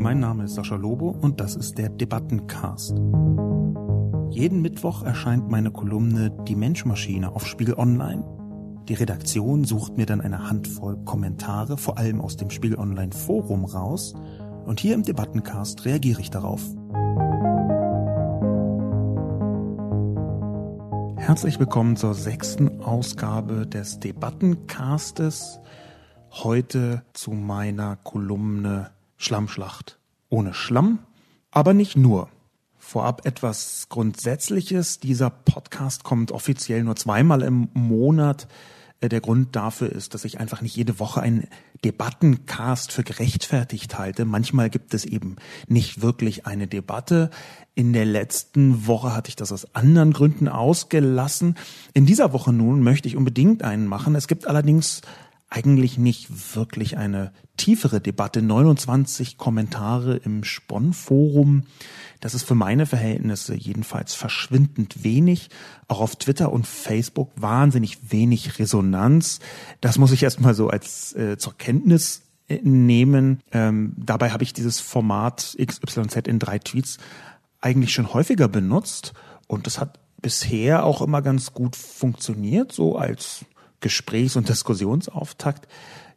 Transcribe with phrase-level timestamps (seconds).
[0.00, 2.96] Mein Name ist Sascha Lobo und das ist der Debattencast.
[4.30, 8.24] Jeden Mittwoch erscheint meine Kolumne Die Menschmaschine auf Spiegel Online.
[8.88, 13.64] Die Redaktion sucht mir dann eine Handvoll Kommentare, vor allem aus dem Spiegel Online Forum
[13.64, 14.14] raus,
[14.66, 16.62] und hier im Debattencast reagiere ich darauf.
[21.16, 25.58] Herzlich willkommen zur sechsten Ausgabe des Debattencastes.
[26.30, 29.98] Heute zu meiner Kolumne Schlammschlacht.
[30.30, 31.00] Ohne Schlamm,
[31.50, 32.28] aber nicht nur.
[32.78, 35.00] Vorab etwas Grundsätzliches.
[35.00, 38.48] Dieser Podcast kommt offiziell nur zweimal im Monat.
[39.00, 41.48] Äh, der Grund dafür ist, dass ich einfach nicht jede Woche einen
[41.84, 44.24] Debattencast für gerechtfertigt halte.
[44.24, 47.30] Manchmal gibt es eben nicht wirklich eine Debatte.
[47.74, 51.56] In der letzten Woche hatte ich das aus anderen Gründen ausgelassen.
[51.94, 54.14] In dieser Woche nun möchte ich unbedingt einen machen.
[54.14, 55.02] Es gibt allerdings
[55.50, 58.42] eigentlich nicht wirklich eine tiefere Debatte.
[58.42, 61.64] 29 Kommentare im Spon-Forum.
[62.20, 65.48] Das ist für meine Verhältnisse jedenfalls verschwindend wenig.
[65.86, 69.40] Auch auf Twitter und Facebook wahnsinnig wenig Resonanz.
[69.80, 73.40] Das muss ich erstmal so als äh, zur Kenntnis äh, nehmen.
[73.52, 76.98] Ähm, dabei habe ich dieses Format XYZ in drei Tweets
[77.60, 79.14] eigentlich schon häufiger benutzt
[79.46, 83.44] und das hat bisher auch immer ganz gut funktioniert, so als
[83.80, 85.68] Gesprächs- und Diskussionsauftakt.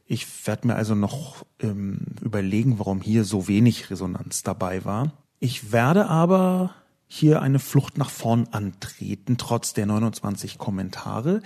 [0.05, 5.13] Ich werde mir also noch ähm, überlegen, warum hier so wenig Resonanz dabei war.
[5.39, 6.75] Ich werde aber
[7.07, 11.41] hier eine Flucht nach vorn antreten, trotz der 29 Kommentare,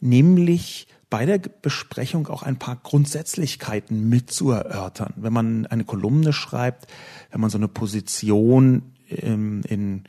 [0.00, 5.14] nämlich bei der Besprechung auch ein paar Grundsätzlichkeiten mitzuerörtern.
[5.16, 6.86] Wenn man eine Kolumne schreibt,
[7.30, 10.04] wenn man so eine Position ähm, in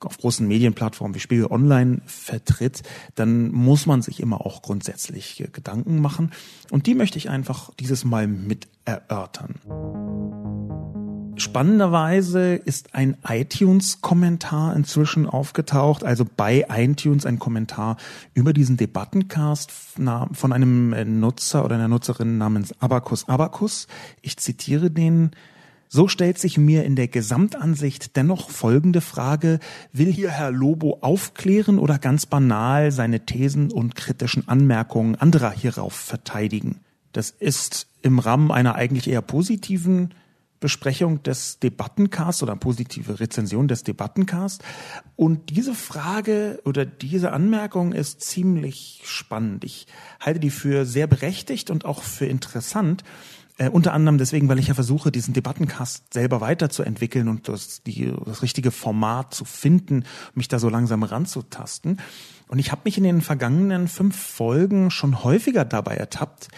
[0.00, 2.82] auf großen Medienplattformen wie Spiegel Online vertritt,
[3.14, 6.32] dann muss man sich immer auch grundsätzlich Gedanken machen.
[6.70, 9.56] Und die möchte ich einfach dieses Mal mit erörtern.
[11.36, 17.96] Spannenderweise ist ein iTunes-Kommentar inzwischen aufgetaucht, also bei iTunes ein Kommentar
[18.34, 23.86] über diesen Debattencast von einem Nutzer oder einer Nutzerin namens Abacus Abacus.
[24.20, 25.30] Ich zitiere den
[25.88, 29.58] so stellt sich mir in der Gesamtansicht dennoch folgende Frage,
[29.92, 35.94] will hier Herr Lobo aufklären oder ganz banal seine Thesen und kritischen Anmerkungen anderer hierauf
[35.94, 36.80] verteidigen?
[37.12, 40.14] Das ist im Rahmen einer eigentlich eher positiven
[40.60, 44.64] Besprechung des Debattencasts oder positive Rezension des Debattencasts.
[45.16, 49.64] Und diese Frage oder diese Anmerkung ist ziemlich spannend.
[49.64, 49.86] Ich
[50.20, 53.04] halte die für sehr berechtigt und auch für interessant,
[53.58, 58.12] äh, unter anderem deswegen, weil ich ja versuche, diesen Debattencast selber weiterzuentwickeln und das, die,
[58.24, 60.04] das richtige Format zu finden,
[60.34, 62.00] mich da so langsam ranzutasten.
[62.46, 66.48] Und ich habe mich in den vergangenen fünf Folgen schon häufiger dabei ertappt,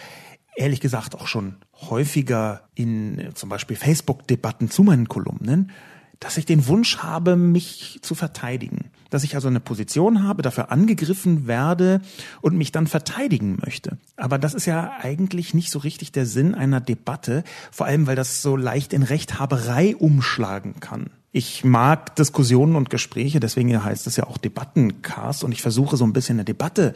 [0.55, 1.57] ehrlich gesagt auch schon
[1.89, 5.71] häufiger in äh, zum Beispiel Facebook-Debatten zu meinen Kolumnen,
[6.21, 8.91] dass ich den Wunsch habe, mich zu verteidigen.
[9.09, 11.99] Dass ich also eine Position habe, dafür angegriffen werde
[12.41, 13.97] und mich dann verteidigen möchte.
[14.15, 18.15] Aber das ist ja eigentlich nicht so richtig der Sinn einer Debatte, vor allem weil
[18.15, 21.09] das so leicht in Rechthaberei umschlagen kann.
[21.33, 26.03] Ich mag Diskussionen und Gespräche, deswegen heißt es ja auch Debattencast und ich versuche so
[26.03, 26.93] ein bisschen eine Debatte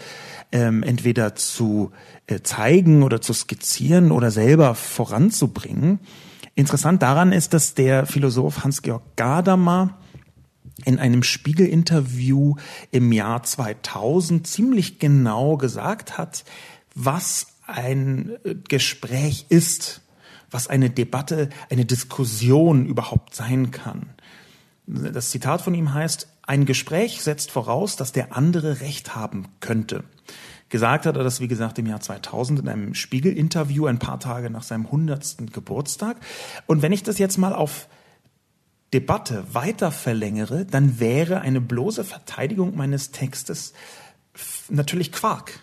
[0.52, 1.92] ähm, entweder zu
[2.28, 6.00] äh, zeigen oder zu skizzieren oder selber voranzubringen.
[6.56, 9.98] Interessant daran ist, dass der Philosoph Hans-Georg Gadamer
[10.86, 12.56] in einem Spiegel-Interview
[12.92, 16.46] im Jahr 2000 ziemlich genau gesagt hat,
[16.94, 20.02] was ein äh, Gespräch ist,
[20.50, 24.12] was eine Debatte, eine Diskussion überhaupt sein kann.
[24.88, 30.04] Das Zitat von ihm heißt, ein Gespräch setzt voraus, dass der andere Recht haben könnte.
[30.70, 34.50] Gesagt hat er das, wie gesagt, im Jahr 2000 in einem Spiegel-Interview, ein paar Tage
[34.50, 35.54] nach seinem 100.
[35.54, 36.18] Geburtstag.
[36.66, 37.88] Und wenn ich das jetzt mal auf
[38.94, 43.74] Debatte weiter verlängere, dann wäre eine bloße Verteidigung meines Textes
[44.70, 45.60] natürlich Quark.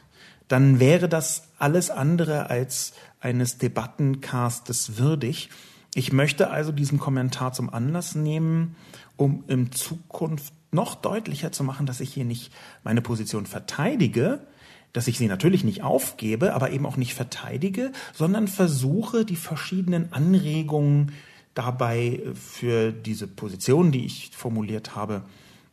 [0.48, 5.50] Dann wäre das alles andere als eines Debattencastes würdig.
[5.94, 8.76] Ich möchte also diesen Kommentar zum Anlass nehmen,
[9.16, 14.46] um in Zukunft noch deutlicher zu machen, dass ich hier nicht meine Position verteidige,
[14.92, 20.12] dass ich sie natürlich nicht aufgebe, aber eben auch nicht verteidige, sondern versuche, die verschiedenen
[20.12, 21.12] Anregungen
[21.54, 25.22] dabei für diese Position, die ich formuliert habe,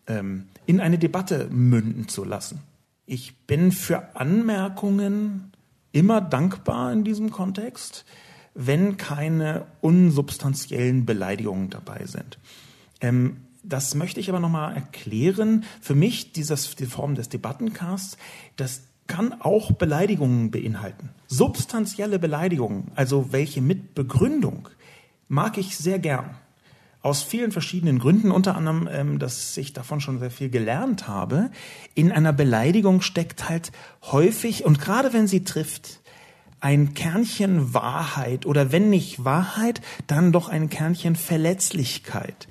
[0.07, 2.59] ähm, in eine Debatte münden zu lassen.
[3.05, 5.51] Ich bin für Anmerkungen
[5.91, 8.05] immer dankbar in diesem Kontext,
[8.53, 12.37] wenn keine unsubstanziellen Beleidigungen dabei sind.
[13.01, 15.63] Ähm, das möchte ich aber nochmal erklären.
[15.81, 18.17] Für mich, dieses, die Form des Debattencasts,
[18.55, 21.09] das kann auch Beleidigungen beinhalten.
[21.27, 24.69] Substanzielle Beleidigungen, also welche mit Begründung
[25.27, 26.37] mag ich sehr gern.
[27.01, 31.49] Aus vielen verschiedenen Gründen, unter anderem, ähm, dass ich davon schon sehr viel gelernt habe.
[31.95, 33.71] In einer Beleidigung steckt halt
[34.03, 36.01] häufig, und gerade wenn sie trifft,
[36.59, 42.47] ein Kernchen Wahrheit oder wenn nicht Wahrheit, dann doch ein Kernchen Verletzlichkeit.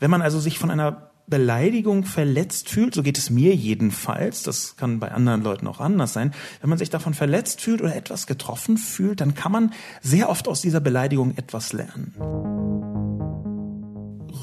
[0.00, 4.76] Wenn man also sich von einer Beleidigung verletzt fühlt, so geht es mir jedenfalls, das
[4.76, 8.26] kann bei anderen Leuten auch anders sein, wenn man sich davon verletzt fühlt oder etwas
[8.26, 9.72] getroffen fühlt, dann kann man
[10.02, 12.14] sehr oft aus dieser Beleidigung etwas lernen.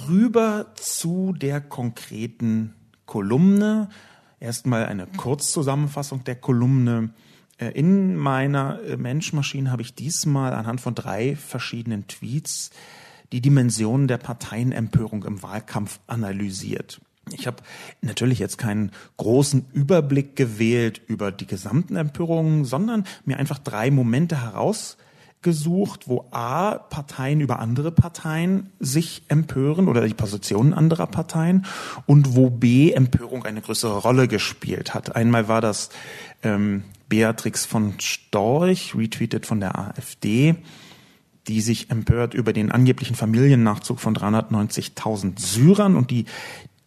[0.07, 2.74] Rüber zu der konkreten
[3.06, 3.89] Kolumne.
[4.39, 7.13] Erstmal eine Kurzzusammenfassung der Kolumne.
[7.57, 12.72] Äh, in meiner äh, Menschmaschine habe ich diesmal anhand von drei verschiedenen Tweets
[13.31, 17.01] die Dimensionen der Parteienempörung im Wahlkampf analysiert.
[17.33, 17.57] Ich habe
[18.01, 24.42] natürlich jetzt keinen großen Überblick gewählt über die gesamten Empörungen, sondern mir einfach drei Momente
[24.42, 31.66] herausgesucht, wo A, Parteien über andere Parteien sich empören oder die Positionen anderer Parteien
[32.06, 35.16] und wo B, Empörung eine größere Rolle gespielt hat.
[35.16, 35.89] Einmal war das
[36.44, 40.56] ähm, Beatrix von Storch, retweetet von der AfD,
[41.47, 46.25] die sich empört über den angeblichen Familiennachzug von 390.000 Syrern und die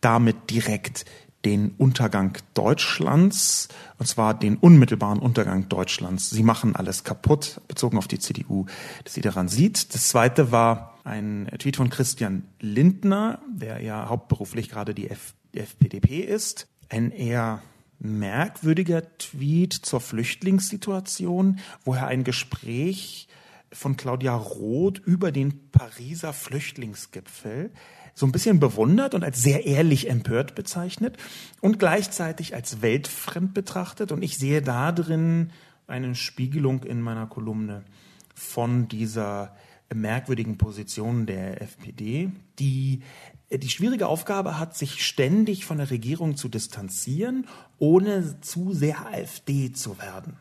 [0.01, 1.05] damit direkt
[1.45, 3.69] den Untergang Deutschlands,
[3.99, 6.31] und zwar den unmittelbaren Untergang Deutschlands.
[6.31, 8.67] Sie machen alles kaputt, bezogen auf die CDU,
[9.05, 9.95] dass sie daran sieht.
[9.95, 16.21] Das zweite war ein Tweet von Christian Lindner, der ja hauptberuflich gerade die F FPDP
[16.21, 16.67] ist.
[16.89, 17.63] Ein eher
[18.01, 23.29] merkwürdiger Tweet zur Flüchtlingssituation, wo er ein Gespräch
[23.75, 27.71] von Claudia Roth über den Pariser Flüchtlingsgipfel
[28.15, 31.17] so ein bisschen bewundert und als sehr ehrlich empört bezeichnet
[31.61, 34.13] und gleichzeitig als weltfremd betrachtet.
[34.13, 35.51] Und ich sehe da drin
[35.87, 37.85] eine Spiegelung in meiner Kolumne
[38.35, 39.57] von dieser
[39.93, 43.03] merkwürdigen Position der FPD, die
[43.53, 47.47] die schwierige Aufgabe hat, sich ständig von der Regierung zu distanzieren,
[47.79, 50.39] ohne zu sehr AfD zu werden.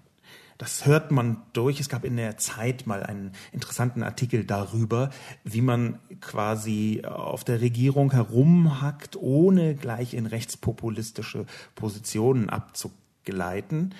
[0.63, 1.81] Das hört man durch.
[1.81, 5.09] Es gab in der Zeit mal einen interessanten Artikel darüber,
[5.43, 13.93] wie man quasi auf der Regierung herumhackt, ohne gleich in rechtspopulistische Positionen abzugleiten.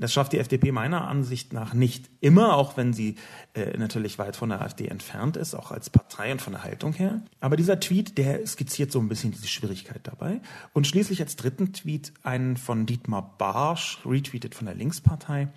[0.00, 3.16] Das schafft die FDP meiner Ansicht nach nicht immer, auch wenn sie
[3.54, 6.94] äh, natürlich weit von der AfD entfernt ist, auch als Partei und von der Haltung
[6.94, 7.22] her.
[7.40, 10.40] Aber dieser Tweet, der skizziert so ein bisschen diese Schwierigkeit dabei.
[10.72, 15.48] Und schließlich als dritten Tweet einen von Dietmar Barsch, retweetet von der Linkspartei,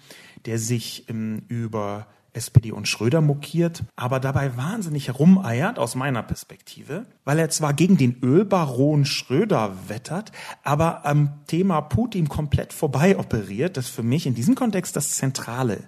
[0.46, 7.06] der sich ähm, über SPD und Schröder mokiert, aber dabei wahnsinnig herumeiert aus meiner Perspektive,
[7.24, 10.32] weil er zwar gegen den Ölbaron Schröder wettert,
[10.64, 15.84] aber am Thema Putin komplett vorbei operiert, das für mich in diesem Kontext das Zentrale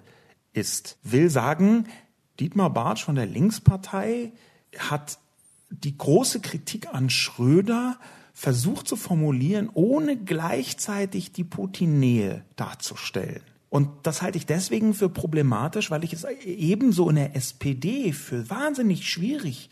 [0.52, 0.98] ist.
[1.02, 1.86] Will sagen,
[2.38, 4.32] Dietmar Bartsch von der Linkspartei
[4.78, 5.18] hat
[5.70, 7.98] die große Kritik an Schröder
[8.32, 13.42] versucht zu formulieren, ohne gleichzeitig die Putin-Nähe darzustellen.
[13.68, 18.48] Und das halte ich deswegen für problematisch, weil ich es ebenso in der SPD für
[18.48, 19.70] wahnsinnig schwierig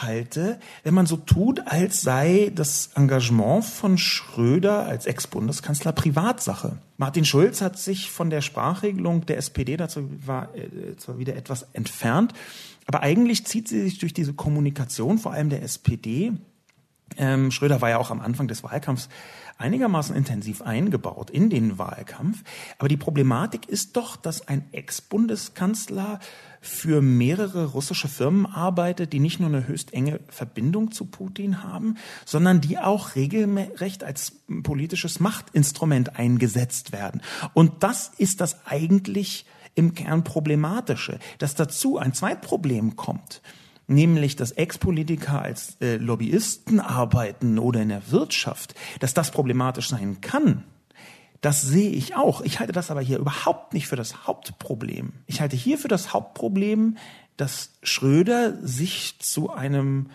[0.00, 6.78] halte, wenn man so tut, als sei das Engagement von Schröder als Ex-Bundeskanzler Privatsache.
[6.96, 11.66] Martin Schulz hat sich von der Sprachregelung der SPD dazu war äh, zwar wieder etwas
[11.74, 12.32] entfernt,
[12.86, 16.32] aber eigentlich zieht sie sich durch diese Kommunikation, vor allem der SPD.
[17.18, 19.08] Ähm, Schröder war ja auch am Anfang des Wahlkampfs
[19.58, 22.42] einigermaßen intensiv eingebaut in den Wahlkampf.
[22.78, 26.20] Aber die Problematik ist doch, dass ein Ex-Bundeskanzler
[26.60, 31.96] für mehrere russische Firmen arbeitet, die nicht nur eine höchst enge Verbindung zu Putin haben,
[32.24, 37.20] sondern die auch regelrecht als politisches Machtinstrument eingesetzt werden.
[37.52, 39.44] Und das ist das eigentlich
[39.74, 43.42] im Kern problematische, dass dazu ein Zweitproblem kommt
[43.92, 50.20] nämlich dass Ex-Politiker als äh, Lobbyisten arbeiten oder in der Wirtschaft, dass das problematisch sein
[50.20, 50.64] kann,
[51.40, 52.40] das sehe ich auch.
[52.42, 55.12] Ich halte das aber hier überhaupt nicht für das Hauptproblem.
[55.26, 56.96] Ich halte hier für das Hauptproblem,
[57.36, 60.10] dass Schröder sich zu einem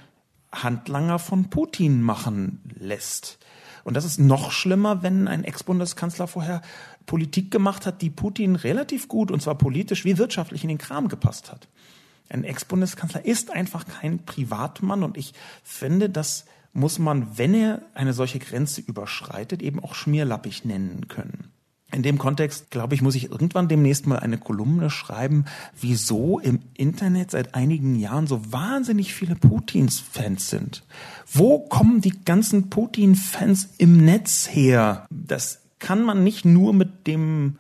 [0.53, 3.39] Handlanger von Putin machen lässt.
[3.83, 6.61] Und das ist noch schlimmer, wenn ein Ex-Bundeskanzler vorher
[7.05, 11.07] Politik gemacht hat, die Putin relativ gut, und zwar politisch wie wirtschaftlich in den Kram
[11.07, 11.67] gepasst hat.
[12.29, 18.13] Ein Ex-Bundeskanzler ist einfach kein Privatmann und ich finde, das muss man, wenn er eine
[18.13, 21.51] solche Grenze überschreitet, eben auch schmierlappig nennen können.
[21.91, 25.45] In dem Kontext, glaube ich, muss ich irgendwann demnächst mal eine Kolumne schreiben,
[25.79, 30.83] wieso im Internet seit einigen Jahren so wahnsinnig viele Putins-Fans sind.
[31.31, 35.07] Wo kommen die ganzen Putin-Fans im Netz her?
[35.09, 37.57] Das kann man nicht nur mit dem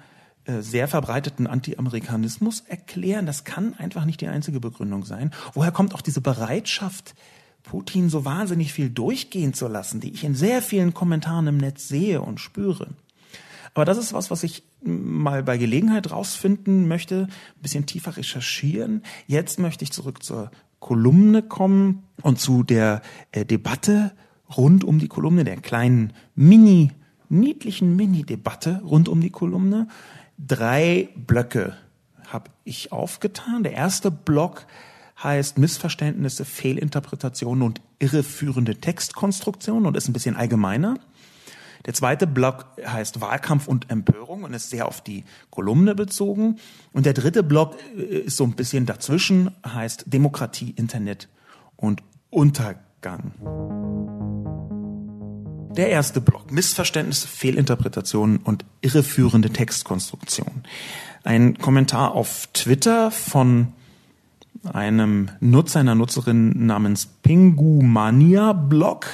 [0.61, 3.25] sehr verbreiteten Anti-Amerikanismus erklären.
[3.25, 5.31] Das kann einfach nicht die einzige Begründung sein.
[5.53, 7.15] Woher kommt auch diese Bereitschaft,
[7.63, 11.87] Putin so wahnsinnig viel durchgehen zu lassen, die ich in sehr vielen Kommentaren im Netz
[11.87, 12.89] sehe und spüre?
[13.73, 19.03] Aber das ist was, was ich mal bei Gelegenheit rausfinden möchte, ein bisschen tiefer recherchieren.
[19.27, 20.49] Jetzt möchte ich zurück zur
[20.79, 23.01] Kolumne kommen und zu der
[23.31, 24.13] äh, Debatte
[24.55, 26.91] rund um die Kolumne, der kleinen Mini,
[27.29, 29.87] niedlichen Mini-Debatte rund um die Kolumne.
[30.37, 31.75] Drei Blöcke
[32.27, 33.63] habe ich aufgetan.
[33.63, 34.65] Der erste Block
[35.21, 40.99] heißt Missverständnisse, Fehlinterpretationen und irreführende Textkonstruktionen und ist ein bisschen allgemeiner.
[41.85, 46.57] Der zweite Block heißt Wahlkampf und Empörung und ist sehr auf die Kolumne bezogen.
[46.91, 51.29] Und der dritte Block äh, ist so ein bisschen dazwischen, heißt Demokratie, Internet
[51.77, 53.31] und Untergang.
[55.77, 60.63] Der erste Block, Missverständnisse, Fehlinterpretationen und irreführende Textkonstruktion.
[61.23, 63.73] Ein Kommentar auf Twitter von
[64.73, 69.05] einem Nutzer, einer Nutzerin namens Pingumania Blog,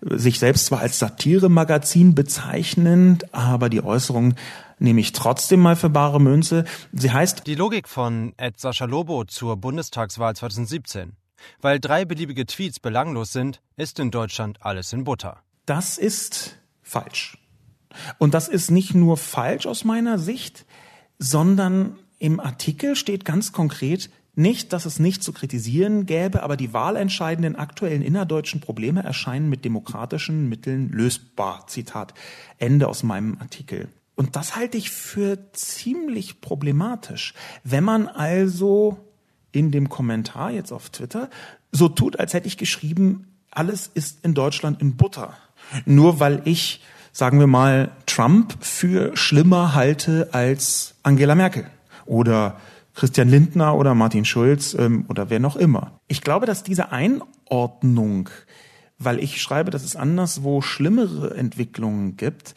[0.00, 4.34] sich selbst zwar als Satiremagazin bezeichnend, aber die Äußerung
[4.78, 6.64] nehme ich trotzdem mal für bare Münze.
[6.92, 11.16] Sie heißt Die Logik von Ed Sascha Lobo zur Bundestagswahl 2017.
[11.60, 15.42] Weil drei beliebige Tweets belanglos sind, ist in Deutschland alles in Butter.
[15.68, 17.36] Das ist falsch.
[18.16, 20.64] Und das ist nicht nur falsch aus meiner Sicht,
[21.18, 26.72] sondern im Artikel steht ganz konkret, nicht, dass es nicht zu kritisieren gäbe, aber die
[26.72, 31.66] wahlentscheidenden aktuellen innerdeutschen Probleme erscheinen mit demokratischen Mitteln lösbar.
[31.66, 32.14] Zitat
[32.56, 33.88] Ende aus meinem Artikel.
[34.14, 37.34] Und das halte ich für ziemlich problematisch.
[37.62, 38.96] Wenn man also
[39.52, 41.28] in dem Kommentar jetzt auf Twitter
[41.72, 45.36] so tut, als hätte ich geschrieben, alles ist in Deutschland in Butter.
[45.84, 51.66] Nur weil ich, sagen wir mal, Trump für schlimmer halte als Angela Merkel
[52.06, 52.56] oder
[52.94, 56.00] Christian Lindner oder Martin Schulz ähm, oder wer noch immer.
[56.08, 58.28] Ich glaube, dass diese Einordnung,
[58.98, 62.56] weil ich schreibe, dass es anderswo schlimmere Entwicklungen gibt,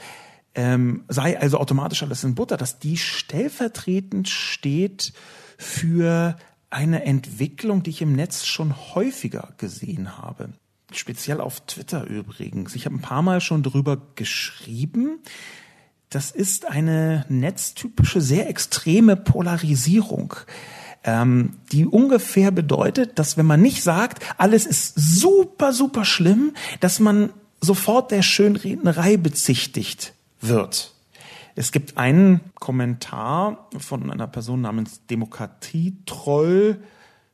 [0.55, 5.13] ähm, sei also automatisch alles in Butter, dass die stellvertretend steht
[5.57, 6.35] für
[6.71, 10.49] eine Entwicklung, die ich im Netz schon häufiger gesehen habe.
[10.93, 12.75] Speziell auf Twitter übrigens.
[12.75, 15.19] Ich habe ein paar Mal schon darüber geschrieben,
[16.11, 20.35] das ist eine netztypische, sehr extreme Polarisierung,
[21.05, 26.99] ähm, die ungefähr bedeutet, dass wenn man nicht sagt, alles ist super, super schlimm, dass
[26.99, 27.31] man
[27.61, 30.93] sofort der Schönrednerei bezichtigt wird.
[31.55, 36.81] Es gibt einen Kommentar von einer Person namens Demokratietroll,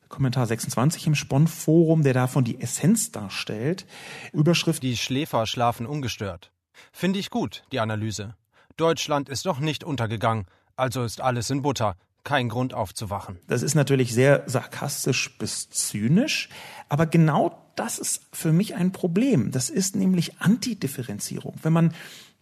[0.09, 3.85] Kommentar 26 im Spon-Forum, der davon die Essenz darstellt.
[4.33, 6.51] Überschrift Die Schläfer schlafen ungestört.
[6.91, 8.35] Finde ich gut, die Analyse.
[8.77, 10.45] Deutschland ist doch nicht untergegangen,
[10.75, 11.95] also ist alles in Butter.
[12.23, 13.39] Kein Grund aufzuwachen.
[13.47, 16.49] Das ist natürlich sehr sarkastisch bis zynisch,
[16.89, 19.51] aber genau das ist für mich ein Problem.
[19.51, 21.55] Das ist nämlich Antidifferenzierung.
[21.61, 21.93] Wenn man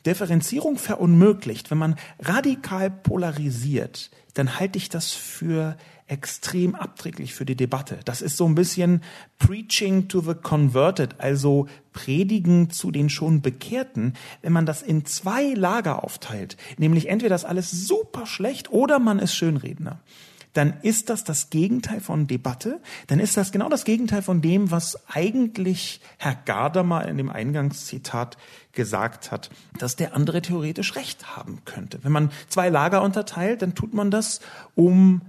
[0.06, 5.78] Differenzierung verunmöglicht, wenn man radikal polarisiert, dann halte ich das für
[6.08, 8.00] extrem abträglich für die Debatte.
[8.06, 9.02] Das ist so ein bisschen
[9.40, 15.54] Preaching to the Converted, also Predigen zu den schon Bekehrten, wenn man das in zwei
[15.54, 20.00] Lager aufteilt, nämlich entweder das alles super schlecht oder man ist Schönredner
[20.56, 24.72] dann ist das das Gegenteil von Debatte, dann ist das genau das Gegenteil von dem,
[24.72, 28.38] was eigentlich Herr Gadamer in dem Eingangszitat
[28.72, 32.00] gesagt hat, dass der andere theoretisch recht haben könnte.
[32.04, 34.40] Wenn man zwei Lager unterteilt, dann tut man das,
[34.76, 35.22] um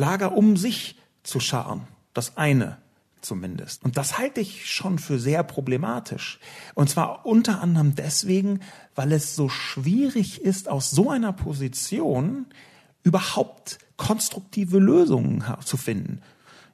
[0.00, 1.86] Lager um sich zu scharen.
[2.14, 2.78] Das eine
[3.20, 3.84] zumindest.
[3.84, 6.40] Und das halte ich schon für sehr problematisch.
[6.74, 8.60] Und zwar unter anderem deswegen,
[8.94, 12.46] weil es so schwierig ist, aus so einer Position
[13.02, 16.22] überhaupt konstruktive Lösungen zu finden.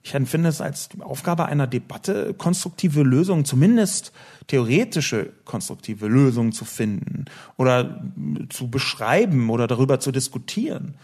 [0.05, 4.13] Ich empfinde es als Aufgabe einer Debatte, konstruktive Lösungen, zumindest
[4.47, 7.25] theoretische konstruktive Lösungen zu finden
[7.57, 8.05] oder
[8.51, 10.95] zu beschreiben oder darüber zu diskutieren.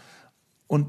[0.67, 0.87] Und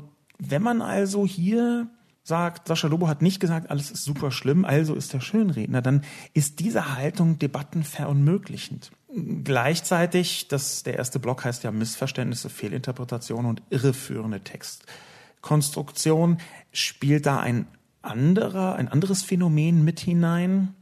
[0.50, 1.88] wenn man also hier
[2.24, 6.02] sagt, Sascha Lobo hat nicht gesagt, alles ist super schlimm, also ist er Schönredner, dann
[6.32, 8.90] ist diese Haltung Debatten verunmöglichend.
[9.44, 16.38] Gleichzeitig, das, der erste Block heißt ja Missverständnisse, Fehlinterpretation und irreführende Textkonstruktion,
[16.72, 17.66] spielt da ein
[18.00, 20.74] anderer, ein anderes Phänomen mit hinein.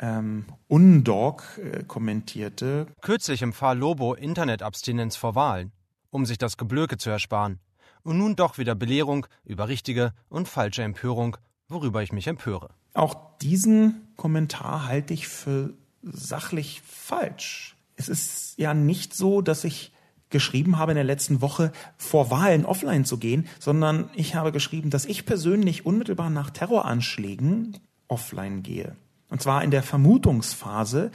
[0.00, 2.88] Ähm, Undog äh, kommentierte.
[3.02, 5.70] Kürzlich empfahl Lobo Internetabstinenz vor Wahlen,
[6.10, 7.60] um sich das Geblöke zu ersparen
[8.02, 11.36] und nun doch wieder Belehrung über richtige und falsche Empörung,
[11.68, 12.70] worüber ich mich empöre.
[12.94, 17.76] Auch diesen Kommentar halte ich für sachlich falsch.
[17.96, 19.92] Es ist ja nicht so, dass ich
[20.30, 24.90] geschrieben habe in der letzten Woche, vor Wahlen offline zu gehen, sondern ich habe geschrieben,
[24.90, 27.78] dass ich persönlich unmittelbar nach Terroranschlägen
[28.08, 28.96] offline gehe.
[29.32, 31.10] Und zwar in der Vermutungsphase,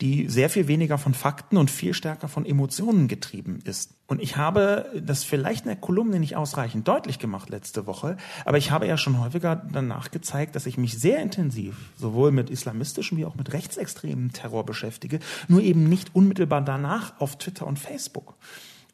[0.00, 3.92] die sehr viel weniger von Fakten und viel stärker von Emotionen getrieben ist.
[4.08, 8.58] Und ich habe das vielleicht in der Kolumne nicht ausreichend deutlich gemacht letzte Woche, aber
[8.58, 13.18] ich habe ja schon häufiger danach gezeigt, dass ich mich sehr intensiv sowohl mit islamistischem
[13.18, 18.34] wie auch mit rechtsextremen Terror beschäftige, nur eben nicht unmittelbar danach auf Twitter und Facebook.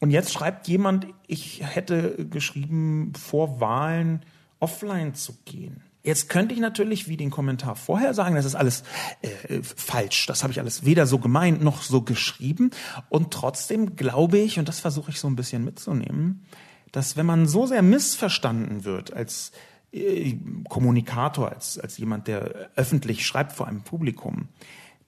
[0.00, 4.22] Und jetzt schreibt jemand, ich hätte geschrieben, vor Wahlen
[4.60, 5.82] offline zu gehen.
[6.06, 8.84] Jetzt könnte ich natürlich wie den Kommentar vorher sagen, das ist alles
[9.22, 12.70] äh, falsch, das habe ich alles weder so gemeint noch so geschrieben.
[13.08, 16.46] Und trotzdem glaube ich, und das versuche ich so ein bisschen mitzunehmen,
[16.92, 19.50] dass wenn man so sehr missverstanden wird als
[19.90, 20.36] äh,
[20.68, 24.46] Kommunikator, als, als jemand, der öffentlich schreibt vor einem Publikum,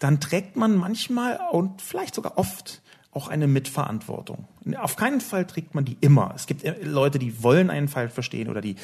[0.00, 2.82] dann trägt man manchmal und vielleicht sogar oft
[3.18, 4.46] auch eine Mitverantwortung.
[4.80, 6.32] Auf keinen Fall trägt man die immer.
[6.36, 8.76] Es gibt äh, Leute, die wollen einen Fall verstehen oder die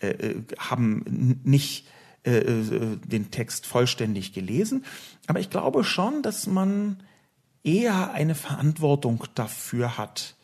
[0.00, 1.88] äh, äh, haben nicht
[2.22, 4.84] äh, äh, den Text vollständig gelesen.
[5.26, 7.02] Aber ich glaube schon, dass man
[7.64, 10.36] eher eine Verantwortung dafür hat.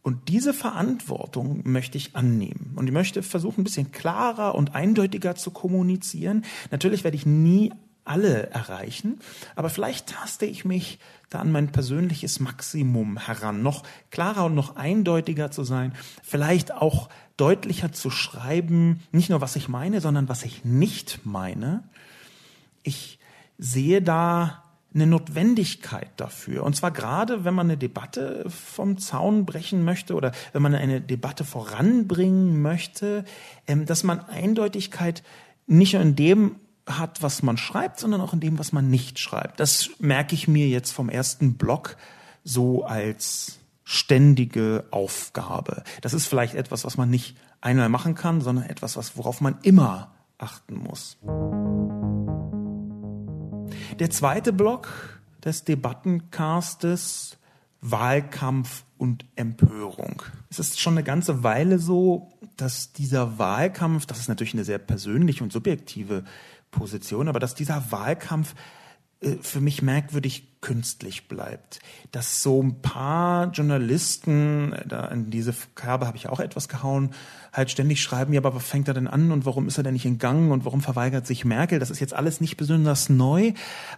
[0.00, 2.72] Und diese Verantwortung möchte ich annehmen.
[2.76, 6.46] Und ich möchte versuchen, ein bisschen klarer und eindeutiger zu kommunizieren.
[6.70, 9.20] Natürlich werde ich nie alle erreichen,
[9.56, 14.76] aber vielleicht taste ich mich da an mein persönliches Maximum heran, noch klarer und noch
[14.76, 15.92] eindeutiger zu sein,
[16.22, 21.84] vielleicht auch deutlicher zu schreiben, nicht nur was ich meine, sondern was ich nicht meine.
[22.82, 23.18] Ich
[23.58, 26.64] sehe da eine Notwendigkeit dafür.
[26.64, 31.00] Und zwar gerade, wenn man eine Debatte vom Zaun brechen möchte oder wenn man eine
[31.00, 33.24] Debatte voranbringen möchte,
[33.68, 35.22] ähm, dass man Eindeutigkeit
[35.66, 36.56] nicht nur in dem
[36.98, 39.60] hat, was man schreibt, sondern auch in dem, was man nicht schreibt.
[39.60, 41.96] Das merke ich mir jetzt vom ersten Blog
[42.44, 45.82] so als ständige Aufgabe.
[46.00, 49.58] Das ist vielleicht etwas, was man nicht einmal machen kann, sondern etwas, was, worauf man
[49.62, 51.18] immer achten muss.
[53.98, 57.38] Der zweite Block des Debattencastes
[57.80, 60.22] Wahlkampf und Empörung.
[60.50, 64.78] Es ist schon eine ganze Weile so, dass dieser Wahlkampf, das ist natürlich eine sehr
[64.78, 66.24] persönliche und subjektive
[66.70, 68.54] Position, aber dass dieser Wahlkampf
[69.20, 71.80] äh, für mich merkwürdig künstlich bleibt.
[72.10, 77.10] Dass so ein paar Journalisten, äh, da in diese Kerbe habe ich auch etwas gehauen,
[77.52, 79.94] halt ständig schreiben, ja, aber was fängt er denn an und warum ist er denn
[79.94, 81.78] nicht in Gang und warum verweigert sich Merkel?
[81.78, 83.52] Das ist jetzt alles nicht besonders neu,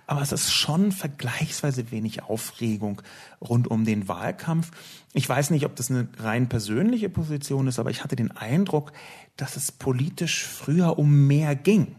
[0.07, 3.03] aber es ist schon vergleichsweise wenig Aufregung
[3.41, 4.71] rund um den Wahlkampf.
[5.13, 8.93] Ich weiß nicht, ob das eine rein persönliche Position ist, aber ich hatte den Eindruck,
[9.37, 11.97] dass es politisch früher um mehr ging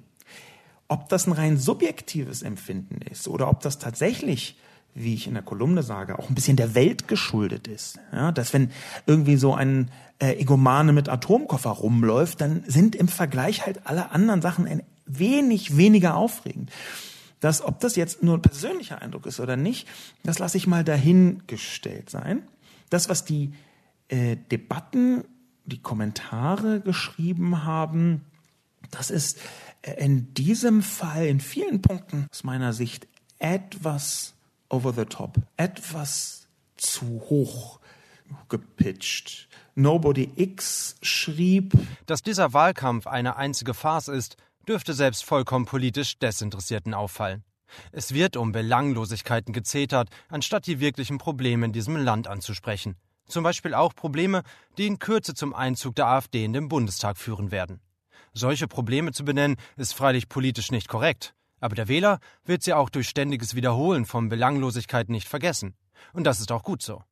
[0.88, 4.58] ob das ein rein subjektives Empfinden ist oder ob das tatsächlich,
[4.94, 8.00] wie ich in der Kolumne sage, auch ein bisschen der Welt geschuldet ist.
[8.12, 8.72] Ja, dass wenn
[9.06, 14.42] irgendwie so ein äh, Egomane mit Atomkoffer rumläuft, dann sind im Vergleich halt alle anderen
[14.42, 16.72] Sachen ein wenig weniger aufregend.
[17.40, 19.88] Das, ob das jetzt nur ein persönlicher Eindruck ist oder nicht,
[20.24, 22.44] das lasse ich mal dahingestellt sein.
[22.90, 23.54] Das, was die
[24.08, 25.26] äh, Debatten,
[25.66, 28.22] die Kommentare geschrieben haben,
[28.92, 29.40] das ist
[29.84, 33.08] in diesem Fall in vielen Punkten aus meiner Sicht
[33.40, 34.34] etwas
[34.70, 37.80] over the top, etwas zu hoch
[38.50, 39.48] gepitcht.
[39.76, 41.74] Nobody X schrieb,
[42.06, 47.44] dass dieser Wahlkampf eine einzige Farce ist, dürfte selbst vollkommen politisch Desinteressierten auffallen.
[47.92, 52.96] Es wird um Belanglosigkeiten gezetert, anstatt die wirklichen Probleme in diesem Land anzusprechen.
[53.28, 54.44] Zum Beispiel auch Probleme,
[54.78, 57.80] die in Kürze zum Einzug der AfD in den Bundestag führen werden.
[58.34, 61.36] Solche Probleme zu benennen, ist freilich politisch nicht korrekt.
[61.60, 65.76] Aber der Wähler wird sie auch durch ständiges Wiederholen von Belanglosigkeit nicht vergessen.
[66.14, 67.04] Und das ist auch gut so.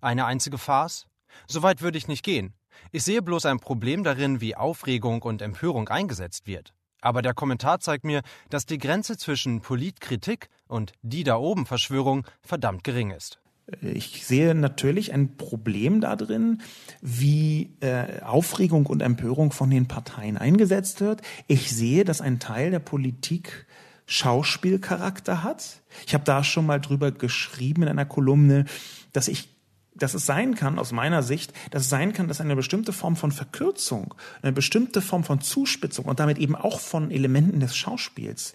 [0.00, 1.06] Eine einzige Farce?
[1.46, 2.54] Soweit würde ich nicht gehen.
[2.92, 6.72] Ich sehe bloß ein Problem darin, wie Aufregung und Empörung eingesetzt wird.
[7.02, 12.26] Aber der Kommentar zeigt mir, dass die Grenze zwischen Politkritik und die da oben Verschwörung
[12.42, 13.40] verdammt gering ist.
[13.80, 16.62] Ich sehe natürlich ein Problem darin,
[17.00, 21.22] wie äh, Aufregung und Empörung von den Parteien eingesetzt wird.
[21.46, 23.66] Ich sehe, dass ein Teil der Politik
[24.06, 25.82] Schauspielcharakter hat.
[26.06, 28.64] Ich habe da schon mal drüber geschrieben in einer Kolumne,
[29.12, 29.48] dass ich
[29.94, 33.16] dass es sein kann, aus meiner Sicht, dass es sein kann, dass eine bestimmte Form
[33.16, 38.54] von Verkürzung, eine bestimmte Form von Zuspitzung und damit eben auch von Elementen des Schauspiels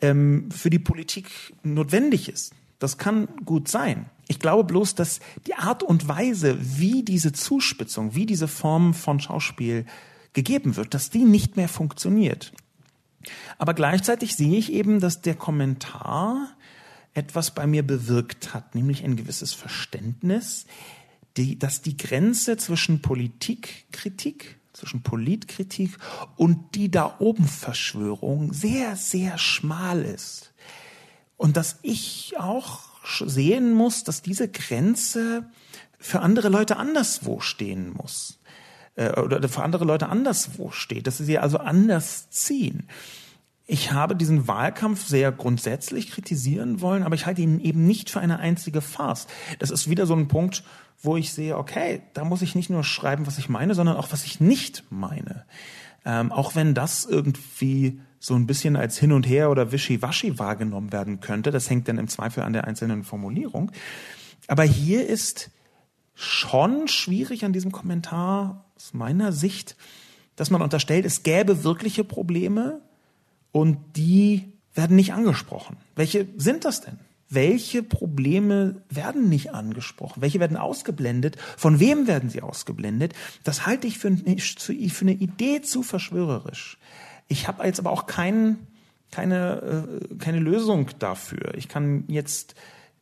[0.00, 1.30] ähm, für die Politik
[1.62, 2.54] notwendig ist.
[2.80, 4.06] Das kann gut sein.
[4.26, 9.20] Ich glaube bloß, dass die Art und Weise, wie diese Zuspitzung, wie diese Form von
[9.20, 9.86] Schauspiel
[10.32, 12.52] gegeben wird, dass die nicht mehr funktioniert.
[13.58, 16.48] Aber gleichzeitig sehe ich eben, dass der Kommentar
[17.12, 20.66] etwas bei mir bewirkt hat, nämlich ein gewisses Verständnis,
[21.36, 25.98] die, dass die Grenze zwischen Politikkritik, zwischen Politkritik
[26.36, 30.49] und die da oben Verschwörung sehr, sehr schmal ist.
[31.40, 32.80] Und dass ich auch
[33.24, 35.48] sehen muss, dass diese Grenze
[35.98, 38.38] für andere Leute anderswo stehen muss.
[38.94, 42.88] Äh, oder für andere Leute anderswo steht, dass sie sie also anders ziehen.
[43.66, 48.20] Ich habe diesen Wahlkampf sehr grundsätzlich kritisieren wollen, aber ich halte ihn eben nicht für
[48.20, 49.26] eine einzige Farce.
[49.58, 50.62] Das ist wieder so ein Punkt,
[51.00, 54.12] wo ich sehe, okay, da muss ich nicht nur schreiben, was ich meine, sondern auch,
[54.12, 55.46] was ich nicht meine.
[56.04, 60.92] Ähm, auch wenn das irgendwie so ein bisschen als hin und her oder wischiwaschi wahrgenommen
[60.92, 61.50] werden könnte.
[61.50, 63.72] Das hängt dann im Zweifel an der einzelnen Formulierung.
[64.46, 65.50] Aber hier ist
[66.14, 69.74] schon schwierig an diesem Kommentar aus meiner Sicht,
[70.36, 72.82] dass man unterstellt, es gäbe wirkliche Probleme
[73.52, 75.78] und die werden nicht angesprochen.
[75.96, 76.98] Welche sind das denn?
[77.30, 80.20] Welche Probleme werden nicht angesprochen?
[80.20, 81.36] Welche werden ausgeblendet?
[81.56, 83.14] Von wem werden sie ausgeblendet?
[83.44, 86.76] Das halte ich für, für eine Idee zu verschwörerisch.
[87.30, 88.58] Ich habe jetzt aber auch kein,
[89.12, 91.54] keine, äh, keine Lösung dafür.
[91.54, 92.56] Ich kann jetzt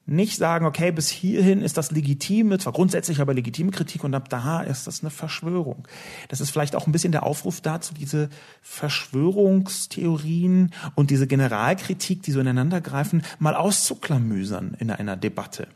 [0.04, 4.28] nicht sagen, okay, bis hierhin ist das legitime, zwar grundsätzlich, aber legitime Kritik und ab
[4.28, 5.88] da ist das eine Verschwörung.
[6.28, 8.28] Das ist vielleicht auch ein bisschen der Aufruf dazu, diese
[8.60, 15.68] Verschwörungstheorien und diese Generalkritik, die so ineinander greifen, mal auszuklamüsern in einer Debatte.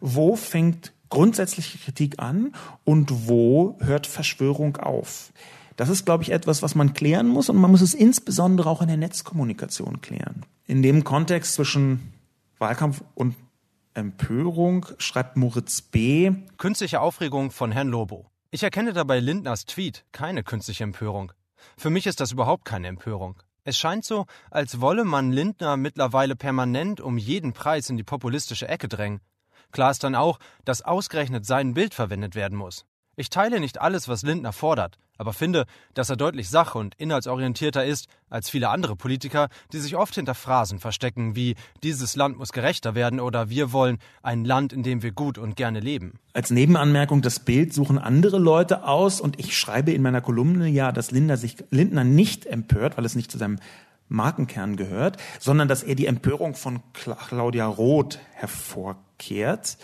[0.00, 5.32] Wo fängt grundsätzliche Kritik an und wo hört Verschwörung auf?
[5.80, 8.82] Das ist, glaube ich, etwas, was man klären muss und man muss es insbesondere auch
[8.82, 10.44] in der Netzkommunikation klären.
[10.66, 12.12] In dem Kontext zwischen
[12.58, 13.34] Wahlkampf und
[13.94, 16.32] Empörung schreibt Moritz B.
[16.58, 18.26] Künstliche Aufregung von Herrn Lobo.
[18.50, 21.32] Ich erkenne dabei Lindners Tweet keine künstliche Empörung.
[21.78, 23.42] Für mich ist das überhaupt keine Empörung.
[23.64, 28.68] Es scheint so, als wolle man Lindner mittlerweile permanent um jeden Preis in die populistische
[28.68, 29.22] Ecke drängen.
[29.72, 32.84] Klar ist dann auch, dass ausgerechnet sein Bild verwendet werden muss.
[33.20, 37.84] Ich teile nicht alles, was Lindner fordert, aber finde, dass er deutlich sach- und inhaltsorientierter
[37.84, 42.50] ist als viele andere Politiker, die sich oft hinter Phrasen verstecken wie dieses Land muss
[42.50, 46.18] gerechter werden oder wir wollen ein Land, in dem wir gut und gerne leben.
[46.32, 50.90] Als Nebenanmerkung, das Bild suchen andere Leute aus und ich schreibe in meiner Kolumne ja,
[50.90, 53.58] dass Lindner sich Lindner nicht empört, weil es nicht zu seinem
[54.08, 59.76] Markenkern gehört, sondern dass er die Empörung von Claudia Roth hervorkehrt.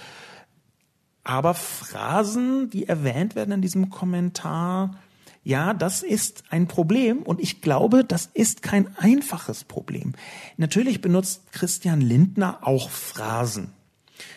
[1.27, 4.97] Aber Phrasen, die erwähnt werden in diesem Kommentar,
[5.43, 10.12] ja, das ist ein Problem und ich glaube, das ist kein einfaches Problem.
[10.57, 13.73] Natürlich benutzt Christian Lindner auch Phrasen.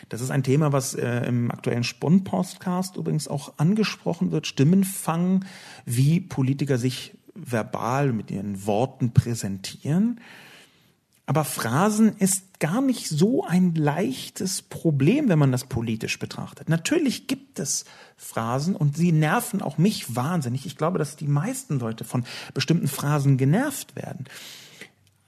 [0.08, 4.48] Das ist ein Thema, was äh, im aktuellen Spon-Podcast übrigens auch angesprochen wird.
[4.48, 5.44] Stimmenfang,
[5.84, 10.20] wie Politiker sich verbal mit ihren Worten präsentieren.
[11.30, 16.68] Aber Phrasen ist gar nicht so ein leichtes Problem, wenn man das politisch betrachtet.
[16.68, 17.84] Natürlich gibt es
[18.16, 20.66] Phrasen und sie nerven auch mich wahnsinnig.
[20.66, 24.24] Ich glaube, dass die meisten Leute von bestimmten Phrasen genervt werden.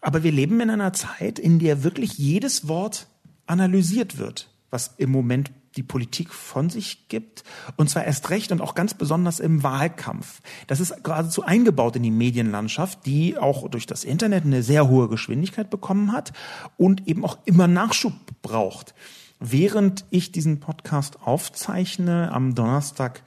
[0.00, 3.06] Aber wir leben in einer Zeit, in der wirklich jedes Wort
[3.46, 7.44] analysiert wird, was im Moment die Politik von sich gibt.
[7.76, 10.40] Und zwar erst recht und auch ganz besonders im Wahlkampf.
[10.66, 15.08] Das ist geradezu eingebaut in die Medienlandschaft, die auch durch das Internet eine sehr hohe
[15.08, 16.32] Geschwindigkeit bekommen hat
[16.76, 18.94] und eben auch immer Nachschub braucht.
[19.40, 23.22] Während ich diesen Podcast aufzeichne am Donnerstag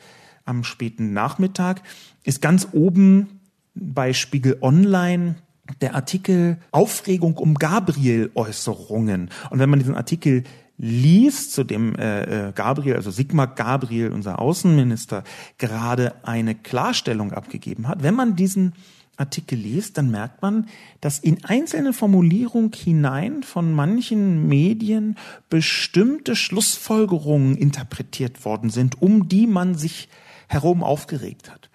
[0.45, 1.81] am späten Nachmittag,
[2.23, 3.41] ist ganz oben
[3.73, 5.35] bei Spiegel Online
[5.81, 9.29] der Artikel Aufregung um Gabriel-Äußerungen.
[9.49, 10.43] Und wenn man diesen Artikel
[10.77, 15.23] liest, zu dem äh, äh, Gabriel, also Sigmar Gabriel, unser Außenminister,
[15.57, 18.03] gerade eine Klarstellung abgegeben hat.
[18.03, 18.73] Wenn man diesen
[19.17, 20.67] Artikel liest, dann merkt man,
[20.99, 25.17] dass in einzelne Formulierungen hinein von manchen Medien
[25.49, 30.09] bestimmte Schlussfolgerungen interpretiert worden sind, um die man sich
[30.47, 31.69] herum aufgeregt hat.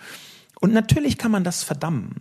[0.61, 2.17] Und natürlich kann man das verdammen.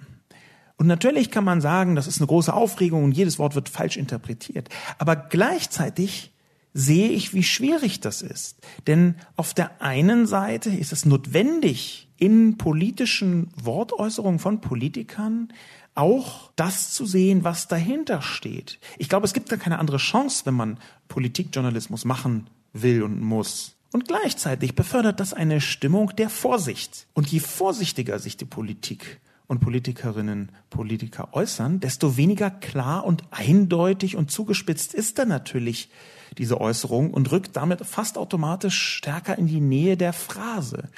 [0.77, 3.97] Und natürlich kann man sagen, das ist eine große Aufregung und jedes Wort wird falsch
[3.97, 4.69] interpretiert.
[4.97, 6.31] Aber gleichzeitig
[6.73, 8.57] sehe ich, wie schwierig das ist.
[8.87, 15.53] Denn auf der einen Seite ist es notwendig, in politischen Wortäußerungen von Politikern
[15.95, 18.79] auch das zu sehen, was dahinter steht.
[18.97, 20.77] Ich glaube, es gibt da keine andere Chance, wenn man
[21.07, 23.75] Politikjournalismus machen will und muss.
[23.91, 27.07] Und gleichzeitig befördert das eine Stimmung der Vorsicht.
[27.13, 34.15] Und je vorsichtiger sich die Politik und Politikerinnen, Politiker äußern, desto weniger klar und eindeutig
[34.15, 35.89] und zugespitzt ist da natürlich
[36.37, 40.89] diese Äußerung und rückt damit fast automatisch stärker in die Nähe der Phrase.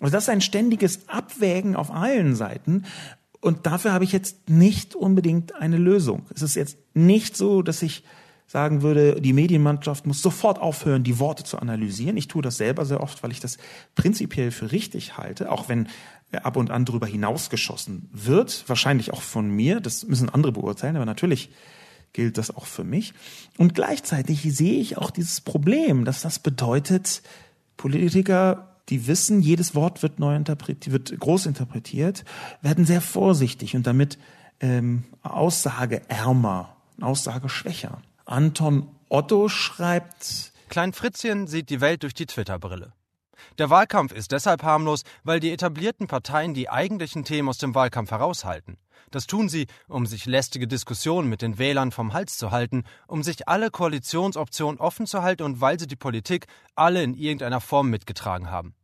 [0.00, 2.84] Also das ist ein ständiges Abwägen auf allen Seiten.
[3.40, 6.26] Und dafür habe ich jetzt nicht unbedingt eine Lösung.
[6.34, 8.04] Es ist jetzt nicht so, dass ich
[8.46, 12.16] sagen würde, die Medienmannschaft muss sofort aufhören, die Worte zu analysieren.
[12.16, 13.58] Ich tue das selber sehr oft, weil ich das
[13.94, 15.88] prinzipiell für richtig halte, auch wenn
[16.32, 21.06] ab und an darüber hinausgeschossen wird, wahrscheinlich auch von mir, das müssen andere beurteilen, aber
[21.06, 21.50] natürlich
[22.12, 23.12] gilt das auch für mich.
[23.58, 27.22] Und gleichzeitig sehe ich auch dieses Problem, dass das bedeutet,
[27.76, 32.24] Politiker, die wissen, jedes Wort wird neu interpretiert, wird groß interpretiert,
[32.60, 34.18] werden sehr vorsichtig und damit
[34.60, 38.02] ähm, aussageschwächer.
[38.26, 42.92] Anton Otto schreibt, Klein Fritzchen sieht die Welt durch die Twitter-Brille.
[43.58, 48.12] Der Wahlkampf ist deshalb harmlos, weil die etablierten Parteien die eigentlichen Themen aus dem Wahlkampf
[48.12, 48.78] heraushalten.
[49.10, 53.22] Das tun sie, um sich lästige Diskussionen mit den Wählern vom Hals zu halten, um
[53.22, 56.46] sich alle Koalitionsoptionen offen zu halten und weil sie die Politik
[56.76, 58.74] alle in irgendeiner Form mitgetragen haben.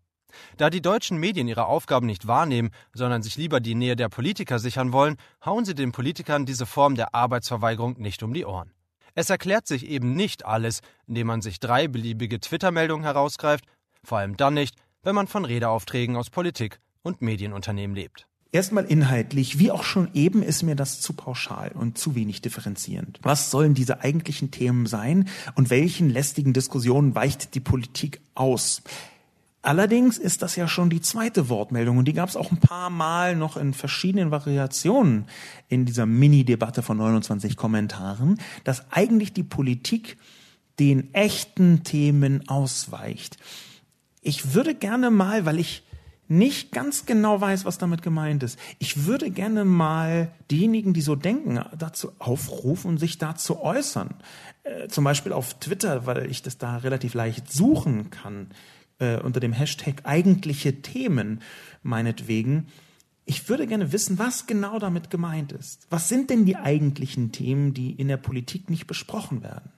[0.56, 4.58] Da die deutschen Medien ihre Aufgaben nicht wahrnehmen, sondern sich lieber die Nähe der Politiker
[4.58, 8.72] sichern wollen, hauen sie den Politikern diese Form der Arbeitsverweigerung nicht um die Ohren.
[9.14, 13.64] Es erklärt sich eben nicht alles, indem man sich drei beliebige Twitter-Meldungen herausgreift,
[14.04, 18.26] vor allem dann nicht, wenn man von Redeaufträgen aus Politik und Medienunternehmen lebt.
[18.52, 23.18] Erstmal inhaltlich, wie auch schon eben, ist mir das zu pauschal und zu wenig differenzierend.
[23.22, 28.82] Was sollen diese eigentlichen Themen sein und welchen lästigen Diskussionen weicht die Politik aus?
[29.66, 32.88] Allerdings ist das ja schon die zweite Wortmeldung und die gab es auch ein paar
[32.88, 35.24] Mal noch in verschiedenen Variationen
[35.66, 40.18] in dieser Mini-Debatte von 29 Kommentaren, dass eigentlich die Politik
[40.78, 43.38] den echten Themen ausweicht.
[44.20, 45.82] Ich würde gerne mal, weil ich
[46.28, 48.58] nicht ganz genau weiß, was damit gemeint ist.
[48.78, 54.14] Ich würde gerne mal diejenigen, die so denken, dazu aufrufen, sich dazu äußern.
[54.64, 58.48] Äh, zum Beispiel auf Twitter, weil ich das da relativ leicht suchen kann,
[58.98, 61.40] äh, unter dem Hashtag eigentliche Themen,
[61.82, 62.66] meinetwegen.
[63.24, 65.86] Ich würde gerne wissen, was genau damit gemeint ist.
[65.90, 69.70] Was sind denn die eigentlichen Themen, die in der Politik nicht besprochen werden?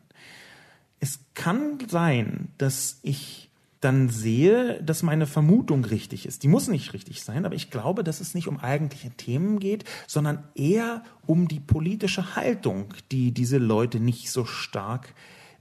[1.00, 3.47] Es kann sein, dass ich
[3.80, 6.42] dann sehe, dass meine Vermutung richtig ist.
[6.42, 9.84] Die muss nicht richtig sein, aber ich glaube, dass es nicht um eigentliche Themen geht,
[10.06, 15.14] sondern eher um die politische Haltung, die diese Leute nicht so stark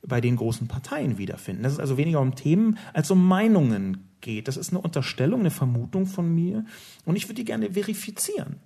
[0.06, 1.64] bei den großen Parteien wiederfinden.
[1.64, 4.48] Dass es also weniger um Themen als um Meinungen geht.
[4.48, 6.66] Das ist eine Unterstellung, eine Vermutung von mir
[7.06, 8.58] und ich würde die gerne verifizieren.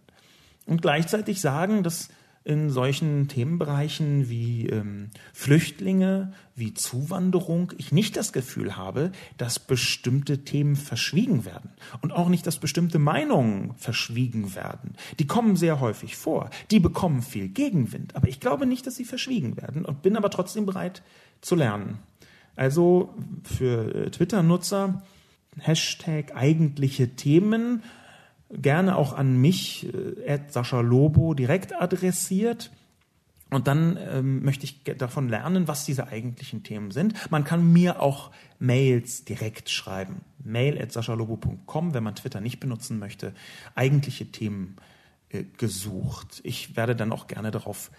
[0.66, 2.10] Und gleichzeitig sagen, dass
[2.44, 10.44] in solchen Themenbereichen wie ähm, Flüchtlinge, wie Zuwanderung, ich nicht das Gefühl habe, dass bestimmte
[10.44, 11.70] Themen verschwiegen werden
[12.02, 14.96] und auch nicht, dass bestimmte Meinungen verschwiegen werden.
[15.20, 19.06] Die kommen sehr häufig vor, die bekommen viel Gegenwind, aber ich glaube nicht, dass sie
[19.06, 21.04] verschwiegen werden und bin aber trotzdem bereit
[21.42, 22.00] zu lernen.
[22.56, 25.04] Also für äh, Twitter-Nutzer
[25.60, 27.84] Hashtag eigentliche Themen
[28.54, 32.72] gerne auch an mich, äh, Sascha Lobo, direkt adressiert.
[33.50, 37.14] Und dann ähm, möchte ich davon lernen, was diese eigentlichen Themen sind.
[37.32, 40.22] Man kann mir auch Mails direkt schreiben.
[40.42, 43.34] Mail at saschalobo.com, wenn man Twitter nicht benutzen möchte.
[43.76, 44.78] Eigentliche Themen
[45.30, 46.40] äh, gesucht.
[46.44, 47.92] Ich werde dann auch gerne darauf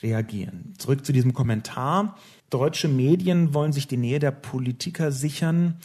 [0.00, 0.74] reagieren.
[0.78, 2.16] Zurück zu diesem Kommentar.
[2.48, 5.76] Deutsche Medien wollen sich die Nähe der Politiker sichern.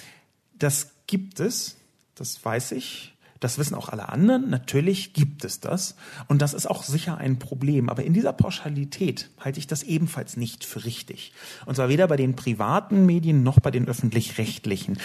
[0.53, 1.77] Das gibt es,
[2.13, 3.14] das weiß ich.
[3.39, 4.49] Das wissen auch alle anderen.
[4.49, 5.95] Natürlich gibt es das.
[6.27, 7.89] Und das ist auch sicher ein Problem.
[7.89, 11.33] Aber in dieser Pauschalität halte ich das ebenfalls nicht für richtig.
[11.65, 14.99] Und zwar weder bei den privaten Medien noch bei den öffentlich-rechtlichen.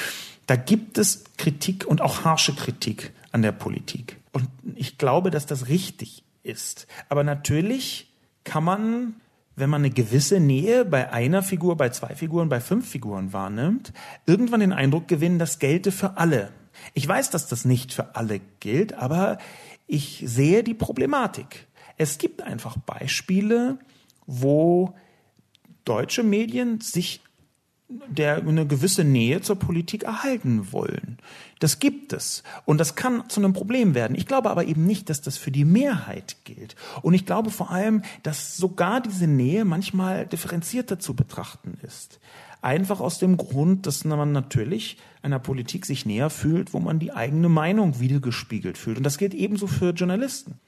[0.46, 4.18] Da gibt es Kritik und auch harsche Kritik an der Politik.
[4.32, 6.86] Und ich glaube, dass das richtig ist.
[7.08, 8.12] Aber natürlich
[8.44, 9.14] kann man
[9.56, 13.92] wenn man eine gewisse Nähe bei einer Figur, bei zwei Figuren, bei fünf Figuren wahrnimmt,
[14.24, 16.50] irgendwann den Eindruck gewinnen, das gelte für alle.
[16.94, 19.38] Ich weiß, dass das nicht für alle gilt, aber
[19.86, 21.66] ich sehe die Problematik.
[21.96, 23.78] Es gibt einfach Beispiele,
[24.26, 24.94] wo
[25.84, 27.20] deutsche Medien sich
[28.06, 31.18] der eine gewisse Nähe zur Politik erhalten wollen.
[31.58, 32.44] Das gibt es.
[32.64, 34.16] Und das kann zu einem Problem werden.
[34.16, 36.76] Ich glaube aber eben nicht, dass das für die Mehrheit gilt.
[37.02, 42.20] Und ich glaube vor allem, dass sogar diese Nähe manchmal differenzierter zu betrachten ist.
[42.62, 47.12] Einfach aus dem Grund, dass man natürlich einer Politik sich näher fühlt, wo man die
[47.12, 48.98] eigene Meinung wiedergespiegelt fühlt.
[48.98, 50.60] Und das gilt ebenso für Journalisten.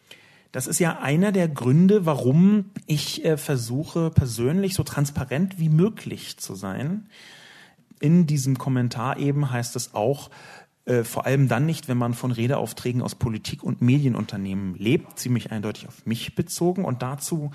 [0.53, 6.37] Das ist ja einer der Gründe, warum ich äh, versuche, persönlich so transparent wie möglich
[6.39, 7.09] zu sein.
[8.01, 10.31] In diesem Kommentar eben heißt es auch,
[10.85, 15.53] äh, vor allem dann nicht, wenn man von Redeaufträgen aus Politik und Medienunternehmen lebt, ziemlich
[15.53, 16.85] eindeutig auf mich bezogen.
[16.85, 17.53] Und dazu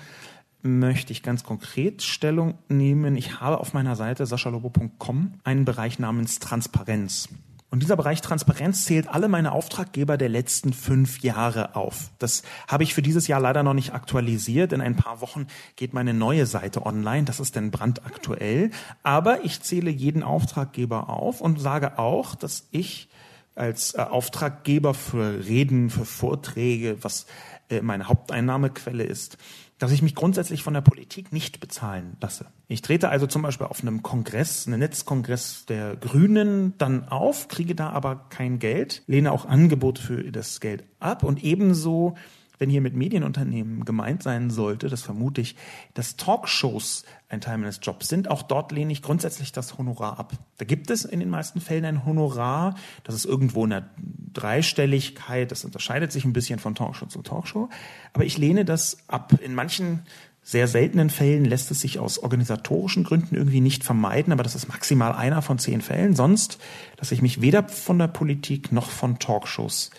[0.62, 3.16] möchte ich ganz konkret Stellung nehmen.
[3.16, 7.28] Ich habe auf meiner Seite saschalobo.com einen Bereich namens Transparenz.
[7.70, 12.10] Und dieser Bereich Transparenz zählt alle meine Auftraggeber der letzten fünf Jahre auf.
[12.18, 14.72] Das habe ich für dieses Jahr leider noch nicht aktualisiert.
[14.72, 17.24] In ein paar Wochen geht meine neue Seite online.
[17.24, 18.70] Das ist dann brandaktuell.
[19.02, 23.10] Aber ich zähle jeden Auftraggeber auf und sage auch, dass ich
[23.54, 27.26] als äh, Auftraggeber für Reden, für Vorträge, was
[27.68, 29.36] äh, meine Haupteinnahmequelle ist,
[29.78, 32.46] dass ich mich grundsätzlich von der Politik nicht bezahlen lasse.
[32.66, 37.74] Ich trete also zum Beispiel auf einem Kongress, einem Netzkongress der Grünen dann auf, kriege
[37.74, 42.16] da aber kein Geld, lehne auch Angebote für das Geld ab und ebenso
[42.58, 45.56] wenn hier mit Medienunternehmen gemeint sein sollte, das vermute ich,
[45.94, 50.32] dass Talkshows ein Teil meines Jobs sind, auch dort lehne ich grundsätzlich das Honorar ab.
[50.56, 53.88] Da gibt es in den meisten Fällen ein Honorar, das ist irgendwo in der
[54.32, 57.68] Dreistelligkeit, das unterscheidet sich ein bisschen von Talkshow zu Talkshow,
[58.12, 59.32] aber ich lehne das ab.
[59.42, 60.00] In manchen
[60.42, 64.66] sehr seltenen Fällen lässt es sich aus organisatorischen Gründen irgendwie nicht vermeiden, aber das ist
[64.68, 66.16] maximal einer von zehn Fällen.
[66.16, 66.58] Sonst
[66.96, 69.90] dass ich mich weder von der Politik noch von Talkshows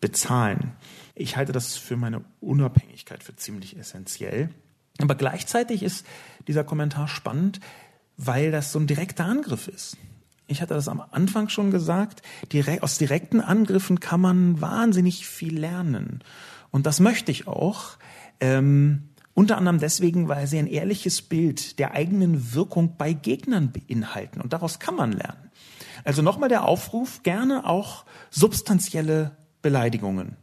[0.00, 0.72] bezahlen.
[1.18, 4.50] Ich halte das für meine Unabhängigkeit für ziemlich essentiell.
[5.00, 6.06] Aber gleichzeitig ist
[6.46, 7.58] dieser Kommentar spannend,
[8.16, 9.96] weil das so ein direkter Angriff ist.
[10.46, 15.58] Ich hatte das am Anfang schon gesagt, direkt, aus direkten Angriffen kann man wahnsinnig viel
[15.58, 16.22] lernen.
[16.70, 17.98] Und das möchte ich auch.
[18.40, 24.40] Ähm, unter anderem deswegen, weil sie ein ehrliches Bild der eigenen Wirkung bei Gegnern beinhalten.
[24.40, 25.50] Und daraus kann man lernen.
[26.04, 30.36] Also nochmal der Aufruf, gerne auch substanzielle Beleidigungen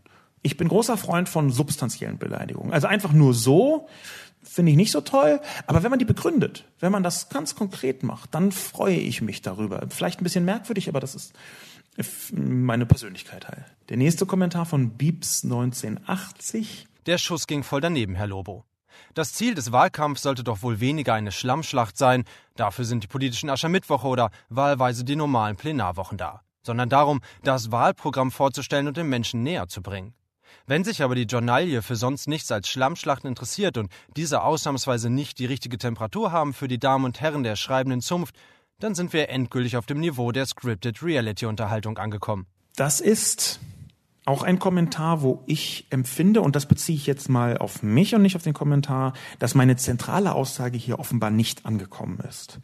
[0.46, 2.72] ich bin großer Freund von substanziellen Beleidigungen.
[2.72, 3.88] Also einfach nur so
[4.44, 5.42] finde ich nicht so toll.
[5.66, 9.42] Aber wenn man die begründet, wenn man das ganz konkret macht, dann freue ich mich
[9.42, 9.88] darüber.
[9.90, 11.34] Vielleicht ein bisschen merkwürdig, aber das ist
[12.32, 13.64] meine Persönlichkeit halt.
[13.90, 16.88] Der nächste Kommentar von Bieps 1980.
[17.08, 18.66] Der Schuss ging voll daneben, Herr Lobo.
[19.16, 22.24] Das Ziel des Wahlkampfs sollte doch wohl weniger eine Schlammschlacht sein,
[22.56, 28.32] dafür sind die politischen Aschermittwoche oder wahlweise die normalen Plenarwochen da, sondern darum, das Wahlprogramm
[28.32, 30.14] vorzustellen und den Menschen näher zu bringen.
[30.68, 35.38] Wenn sich aber die Journalie für sonst nichts als Schlammschlachten interessiert und diese ausnahmsweise nicht
[35.38, 38.36] die richtige Temperatur haben für die Damen und Herren der schreibenden Zunft,
[38.80, 42.48] dann sind wir endgültig auf dem Niveau der Scripted Reality Unterhaltung angekommen.
[42.76, 43.60] Das ist
[44.26, 48.24] auch ein Kommentar, wo ich empfinde, und das beziehe ich jetzt mal auf mich und
[48.24, 52.60] nicht auf den Kommentar, dass meine zentrale Aussage hier offenbar nicht angekommen ist.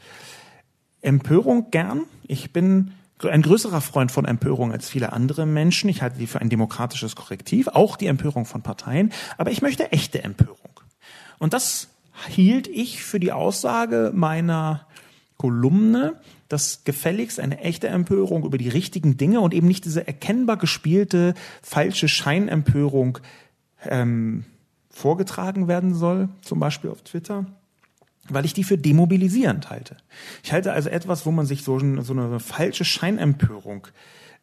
[1.01, 2.05] Empörung gern.
[2.27, 2.93] Ich bin
[3.29, 5.89] ein größerer Freund von Empörung als viele andere Menschen.
[5.89, 9.11] Ich halte die für ein demokratisches Korrektiv, auch die Empörung von Parteien.
[9.37, 10.79] Aber ich möchte echte Empörung.
[11.39, 11.89] Und das
[12.27, 14.87] hielt ich für die Aussage meiner
[15.37, 20.57] Kolumne, dass gefälligst eine echte Empörung über die richtigen Dinge und eben nicht diese erkennbar
[20.57, 23.19] gespielte falsche Scheinempörung
[23.85, 24.45] ähm,
[24.89, 27.45] vorgetragen werden soll, zum Beispiel auf Twitter
[28.29, 29.97] weil ich die für demobilisierend halte.
[30.43, 33.87] Ich halte also etwas, wo man sich so, so eine falsche Scheinempörung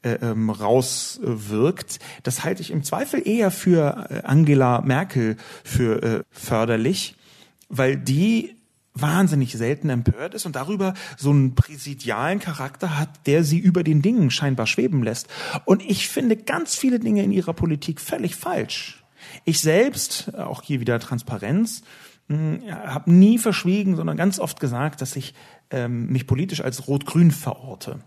[0.03, 6.23] äh, ähm, rauswirkt, das halte ich im Zweifel eher für äh, Angela Merkel für äh,
[6.31, 7.17] förderlich,
[7.69, 8.55] weil die
[8.95, 14.03] wahnsinnig selten empört ist und darüber so einen präsidialen Charakter hat, der sie über den
[14.03, 15.29] Dingen scheinbar schweben lässt.
[15.65, 19.05] Und ich finde ganz viele Dinge in ihrer Politik völlig falsch.
[19.45, 21.83] Ich selbst, auch hier wieder Transparenz,
[22.31, 25.35] habe nie verschwiegen, sondern ganz oft gesagt, dass ich
[25.71, 28.01] ähm, mich politisch als rot-grün verorte.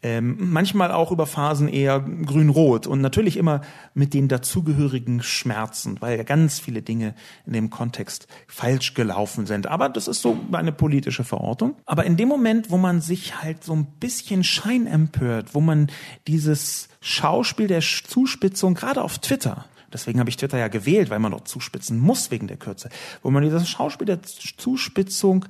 [0.00, 3.62] Ähm, manchmal auch über Phasen eher grün-rot und natürlich immer
[3.94, 7.14] mit den dazugehörigen Schmerzen, weil ganz viele Dinge
[7.46, 9.66] in dem Kontext falsch gelaufen sind.
[9.66, 11.74] Aber das ist so eine politische Verortung.
[11.84, 15.88] Aber in dem Moment, wo man sich halt so ein bisschen scheinempört, wo man
[16.28, 21.32] dieses Schauspiel der Zuspitzung gerade auf Twitter Deswegen habe ich Twitter ja gewählt, weil man
[21.32, 22.90] dort zuspitzen muss wegen der Kürze.
[23.22, 25.46] Wo man dieses Schauspiel der Zuspitzung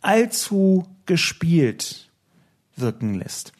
[0.00, 2.10] allzu gespielt
[2.76, 3.52] wirken lässt.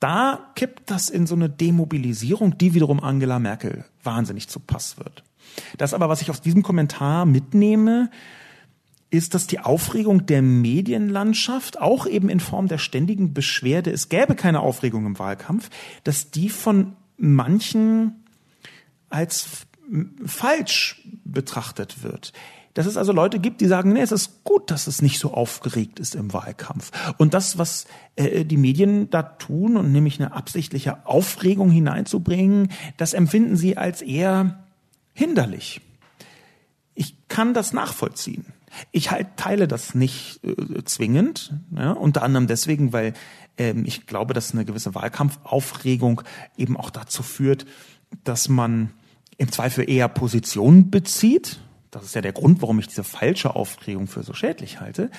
[0.00, 5.24] Da kippt das in so eine Demobilisierung, die wiederum Angela Merkel wahnsinnig zu Pass wird.
[5.78, 8.10] Das aber, was ich aus diesem Kommentar mitnehme,
[9.10, 14.34] ist, dass die Aufregung der Medienlandschaft, auch eben in Form der ständigen Beschwerde, es gäbe
[14.34, 15.70] keine Aufregung im Wahlkampf,
[16.04, 18.25] dass die von manchen
[19.08, 19.66] als
[20.24, 22.32] falsch betrachtet wird.
[22.74, 25.32] Dass es also Leute gibt, die sagen, nee, es ist gut, dass es nicht so
[25.32, 26.92] aufgeregt ist im Wahlkampf.
[27.16, 33.14] Und das, was äh, die Medien da tun und nämlich eine absichtliche Aufregung hineinzubringen, das
[33.14, 34.62] empfinden sie als eher
[35.14, 35.80] hinderlich.
[36.94, 38.44] Ich kann das nachvollziehen.
[38.92, 43.14] Ich halt teile das nicht äh, zwingend, ja, unter anderem deswegen, weil
[43.56, 46.20] ähm, ich glaube, dass eine gewisse Wahlkampfaufregung
[46.58, 47.64] eben auch dazu führt,
[48.24, 48.90] dass man
[49.38, 51.60] im Zweifel eher Position bezieht.
[51.90, 55.10] Das ist ja der Grund, warum ich diese falsche Aufregung für so schädlich halte.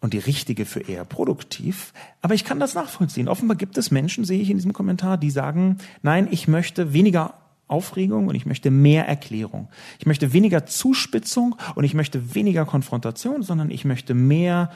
[0.00, 1.94] und die richtige für eher produktiv.
[2.20, 3.26] Aber ich kann das nachvollziehen.
[3.26, 7.38] Offenbar gibt es Menschen, sehe ich in diesem Kommentar, die sagen, nein, ich möchte weniger
[7.68, 9.70] Aufregung und ich möchte mehr Erklärung.
[9.98, 14.70] Ich möchte weniger Zuspitzung und ich möchte weniger Konfrontation, sondern ich möchte mehr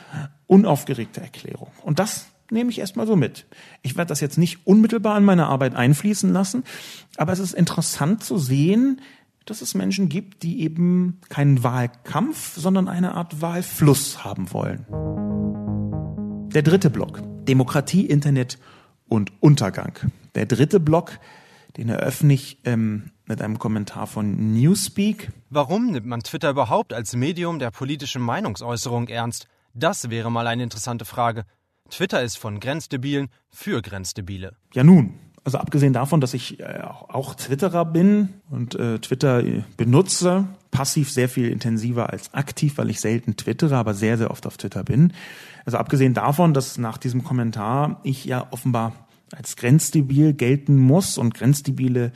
[0.47, 1.69] unaufgeregte Erklärung.
[1.83, 3.47] Und das nehme ich erstmal so mit.
[3.83, 6.65] Ich werde das jetzt nicht unmittelbar in meine Arbeit einfließen lassen,
[7.17, 9.01] aber es ist interessant zu sehen,
[9.45, 14.85] dass es Menschen gibt, die eben keinen Wahlkampf, sondern eine Art Wahlfluss haben wollen.
[16.53, 17.23] Der dritte Block.
[17.47, 18.59] Demokratie, Internet
[19.09, 19.95] und Untergang.
[20.35, 21.19] Der dritte Block
[21.79, 25.31] den eröffne ich ähm, mit einem Kommentar von Newspeak.
[25.49, 29.47] Warum nimmt man Twitter überhaupt als Medium der politischen Meinungsäußerung ernst?
[29.75, 31.45] Das wäre mal eine interessante Frage.
[31.91, 34.55] Twitter ist von Grenzdebilen für Grenzdebile.
[34.75, 35.15] Ja nun,
[35.45, 41.11] also abgesehen davon, dass ich äh, auch Twitterer bin und äh, Twitter äh, benutze, passiv
[41.11, 44.85] sehr viel intensiver als aktiv, weil ich selten twittere, aber sehr, sehr oft auf Twitter
[44.85, 45.15] bin.
[45.65, 48.93] Also abgesehen davon, dass nach diesem Kommentar ich ja offenbar
[49.35, 52.13] als grenzdebil gelten muss und Grenzdebile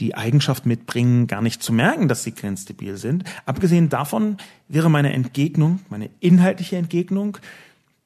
[0.00, 3.24] die Eigenschaft mitbringen, gar nicht zu merken, dass sie grenzdebil sind.
[3.46, 4.38] Abgesehen davon
[4.68, 7.38] wäre meine Entgegnung, meine inhaltliche Entgegnung,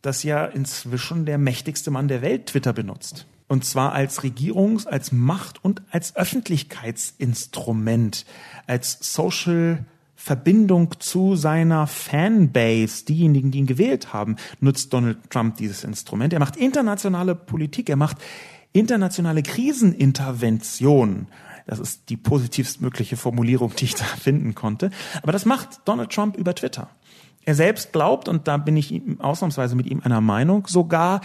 [0.02, 3.26] dass ja inzwischen der mächtigste Mann der Welt Twitter benutzt.
[3.48, 8.24] Und zwar als Regierungs-, als Macht- und als Öffentlichkeitsinstrument,
[8.66, 9.84] als Social
[10.20, 16.32] Verbindung zu seiner Fanbase, diejenigen, die ihn gewählt haben, nutzt Donald Trump dieses Instrument.
[16.32, 18.18] Er macht internationale Politik, er macht
[18.72, 21.28] internationale Krisenintervention.
[21.66, 24.90] Das ist die positivstmögliche Formulierung, die ich da finden konnte.
[25.22, 26.90] Aber das macht Donald Trump über Twitter.
[27.48, 31.22] Er selbst glaubt, und da bin ich ausnahmsweise mit ihm einer Meinung, sogar,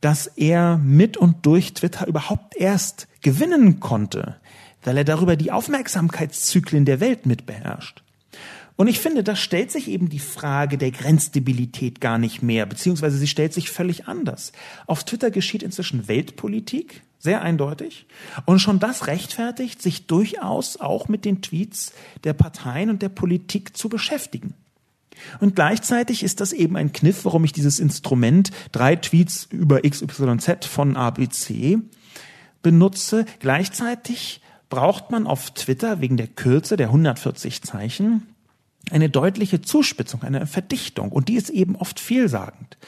[0.00, 4.36] dass er mit und durch Twitter überhaupt erst gewinnen konnte,
[4.82, 8.02] weil er darüber die Aufmerksamkeitszyklen der Welt mitbeherrscht.
[8.76, 13.18] Und ich finde, da stellt sich eben die Frage der Grenzdebilität gar nicht mehr, beziehungsweise
[13.18, 14.52] sie stellt sich völlig anders.
[14.86, 18.06] Auf Twitter geschieht inzwischen Weltpolitik, sehr eindeutig.
[18.46, 21.92] Und schon das rechtfertigt, sich durchaus auch mit den Tweets
[22.24, 24.54] der Parteien und der Politik zu beschäftigen.
[25.40, 30.66] Und gleichzeitig ist das eben ein Kniff, warum ich dieses Instrument drei Tweets über XYZ
[30.66, 31.78] von ABC
[32.62, 33.24] benutze.
[33.38, 38.26] Gleichzeitig braucht man auf Twitter wegen der Kürze der 140 Zeichen
[38.90, 41.12] eine deutliche Zuspitzung, eine Verdichtung.
[41.12, 42.78] Und die ist eben oft vielsagend.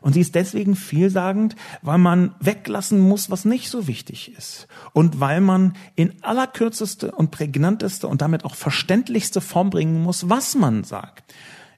[0.00, 4.66] Und sie ist deswegen vielsagend, weil man weglassen muss, was nicht so wichtig ist.
[4.92, 10.56] Und weil man in allerkürzeste und prägnanteste und damit auch verständlichste Form bringen muss, was
[10.56, 11.32] man sagt.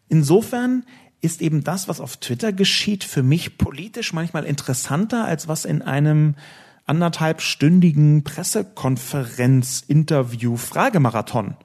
[0.08, 0.84] Insofern
[1.20, 5.82] ist eben das, was auf Twitter geschieht, für mich politisch manchmal interessanter, als was in
[5.82, 6.34] einem
[6.86, 11.56] anderthalbstündigen Pressekonferenz, Interview, Fragemarathon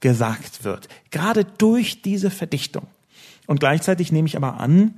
[0.00, 0.88] gesagt wird.
[1.10, 2.86] Gerade durch diese Verdichtung.
[3.46, 4.94] Und gleichzeitig nehme ich aber an,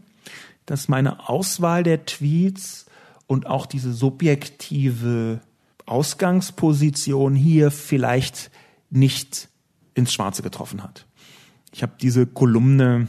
[0.67, 2.87] dass meine Auswahl der Tweets
[3.27, 5.41] und auch diese subjektive
[5.87, 8.51] Ausgangsposition hier vielleicht
[8.91, 9.49] nicht
[9.95, 11.07] ins Schwarze getroffen hat.
[11.75, 13.09] Ich habe diese Kolumne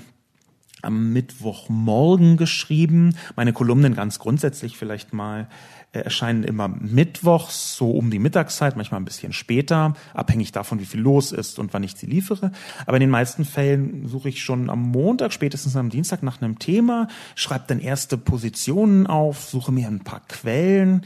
[0.82, 3.16] am Mittwochmorgen geschrieben.
[3.36, 5.48] Meine Kolumnen ganz grundsätzlich vielleicht mal
[5.92, 10.86] äh, erscheinen immer mittwochs, so um die Mittagszeit, manchmal ein bisschen später, abhängig davon, wie
[10.86, 12.52] viel los ist und wann ich sie liefere.
[12.88, 16.58] Aber in den meisten Fällen suche ich schon am Montag, spätestens am Dienstag nach einem
[16.58, 21.06] Thema, schreibe dann erste Positionen auf, suche mir ein paar Quellen,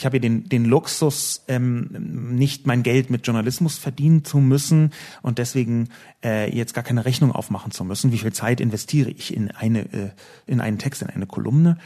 [0.00, 1.90] ich habe hier den, den Luxus, ähm,
[2.34, 5.90] nicht mein Geld mit Journalismus verdienen zu müssen und deswegen
[6.24, 8.10] äh, jetzt gar keine Rechnung aufmachen zu müssen.
[8.10, 10.10] Wie viel Zeit investiere ich in eine äh,
[10.46, 11.76] in einen Text, in eine Kolumne?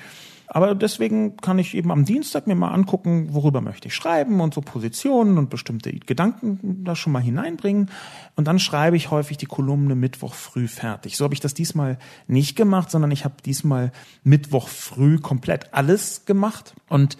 [0.46, 4.54] Aber deswegen kann ich eben am Dienstag mir mal angucken, worüber möchte ich schreiben und
[4.54, 7.90] so Positionen und bestimmte Gedanken da schon mal hineinbringen.
[8.36, 11.16] Und dann schreibe ich häufig die Kolumne Mittwoch früh fertig.
[11.16, 11.98] So habe ich das diesmal
[12.28, 13.90] nicht gemacht, sondern ich habe diesmal
[14.22, 17.16] Mittwoch früh komplett alles gemacht und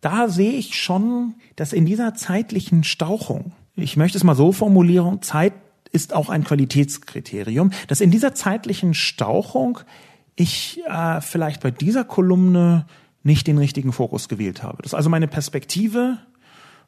[0.00, 5.22] da sehe ich schon, dass in dieser zeitlichen Stauchung, ich möchte es mal so formulieren,
[5.22, 5.54] Zeit
[5.90, 9.80] ist auch ein Qualitätskriterium, dass in dieser zeitlichen Stauchung
[10.36, 12.86] ich äh, vielleicht bei dieser Kolumne
[13.22, 14.82] nicht den richtigen Fokus gewählt habe.
[14.82, 16.18] Dass also meine Perspektive,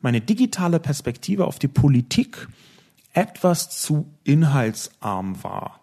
[0.00, 2.48] meine digitale Perspektive auf die Politik
[3.12, 5.79] etwas zu inhaltsarm war.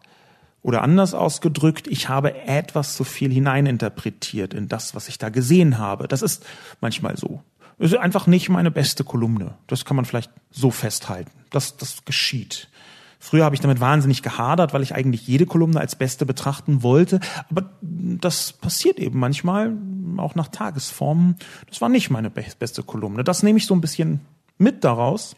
[0.68, 5.78] Oder anders ausgedrückt, ich habe etwas zu viel hineininterpretiert in das, was ich da gesehen
[5.78, 6.10] habe.
[6.10, 6.46] Das ist
[6.82, 7.42] manchmal so.
[7.80, 9.54] Das ist einfach nicht meine beste Kolumne.
[9.68, 11.32] Das kann man vielleicht so festhalten.
[11.52, 12.68] Das, das geschieht.
[13.18, 17.22] Früher habe ich damit wahnsinnig gehadert, weil ich eigentlich jede Kolumne als beste betrachten wollte.
[17.50, 19.74] Aber das passiert eben manchmal,
[20.18, 21.38] auch nach Tagesformen.
[21.70, 23.24] Das war nicht meine beste Kolumne.
[23.24, 24.20] Das nehme ich so ein bisschen
[24.58, 25.38] mit daraus.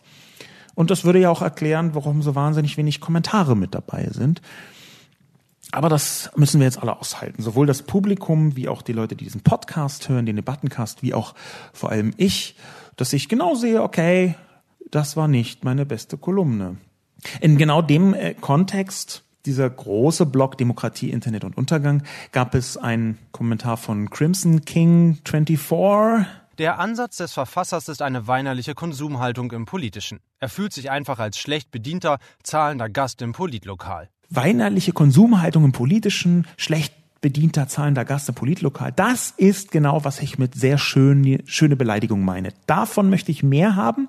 [0.73, 4.41] Und das würde ja auch erklären, warum so wahnsinnig wenig Kommentare mit dabei sind.
[5.71, 7.43] Aber das müssen wir jetzt alle aushalten.
[7.43, 11.35] Sowohl das Publikum, wie auch die Leute, die diesen Podcast hören, den Debattencast, wie auch
[11.73, 12.55] vor allem ich,
[12.95, 14.35] dass ich genau sehe, okay,
[14.89, 16.77] das war nicht meine beste Kolumne.
[17.39, 23.17] In genau dem äh, Kontext dieser große Blog Demokratie, Internet und Untergang gab es einen
[23.31, 26.25] Kommentar von Crimson King 24.
[26.57, 30.19] Der Ansatz des Verfassers ist eine weinerliche Konsumhaltung im Politischen.
[30.39, 34.09] Er fühlt sich einfach als schlecht bedienter, zahlender Gast im Politlokal.
[34.29, 38.91] Weinerliche Konsumhaltung im Politischen, schlecht bedienter, zahlender Gast im Politlokal.
[38.95, 42.53] Das ist genau, was ich mit sehr schön, schöne Beleidigung meine.
[42.65, 44.07] Davon möchte ich mehr haben.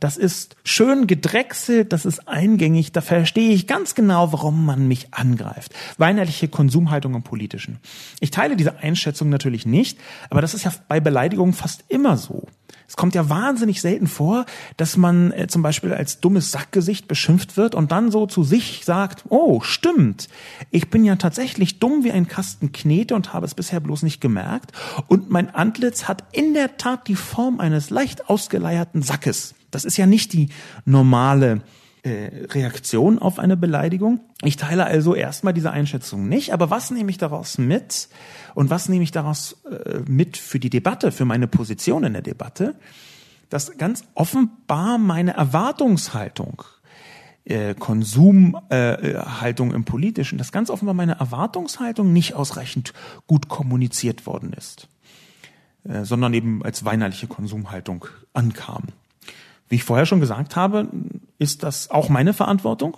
[0.00, 5.12] Das ist schön gedrechselt, das ist eingängig, da verstehe ich ganz genau, warum man mich
[5.12, 5.74] angreift.
[5.96, 7.78] Weinerliche Konsumhaltung im Politischen.
[8.20, 9.98] Ich teile diese Einschätzung natürlich nicht,
[10.30, 12.46] aber das ist ja bei Beleidigungen fast immer so.
[12.86, 14.46] Es kommt ja wahnsinnig selten vor,
[14.78, 18.82] dass man äh, zum Beispiel als dummes Sackgesicht beschimpft wird und dann so zu sich
[18.84, 20.28] sagt, oh, stimmt,
[20.70, 24.20] ich bin ja tatsächlich dumm wie ein Kasten Knete und habe es bisher bloß nicht
[24.20, 24.72] gemerkt
[25.06, 29.54] und mein Antlitz hat in der Tat die Form eines leicht ausgeleierten Sackes.
[29.70, 30.48] Das ist ja nicht die
[30.84, 31.60] normale
[32.02, 34.20] äh, Reaktion auf eine Beleidigung.
[34.42, 38.08] Ich teile also erstmal diese Einschätzung nicht, aber was nehme ich daraus mit
[38.54, 42.22] und was nehme ich daraus äh, mit für die Debatte, für meine Position in der
[42.22, 42.76] Debatte,
[43.50, 46.62] dass ganz offenbar meine Erwartungshaltung
[47.48, 52.92] äh, Konsumhaltung äh, im Politischen, dass ganz offenbar meine Erwartungshaltung nicht ausreichend
[53.26, 54.88] gut kommuniziert worden ist,
[55.84, 58.84] äh, sondern eben als weinerliche Konsumhaltung ankam.
[59.68, 60.88] Wie ich vorher schon gesagt habe,
[61.38, 62.96] ist das auch meine Verantwortung.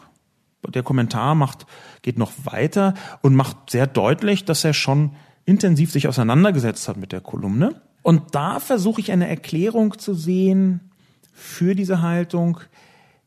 [0.68, 1.66] Der Kommentar macht,
[2.02, 5.12] geht noch weiter und macht sehr deutlich, dass er schon
[5.46, 7.80] intensiv sich auseinandergesetzt hat mit der Kolumne.
[8.02, 10.90] Und da versuche ich eine Erklärung zu sehen
[11.32, 12.60] für diese Haltung.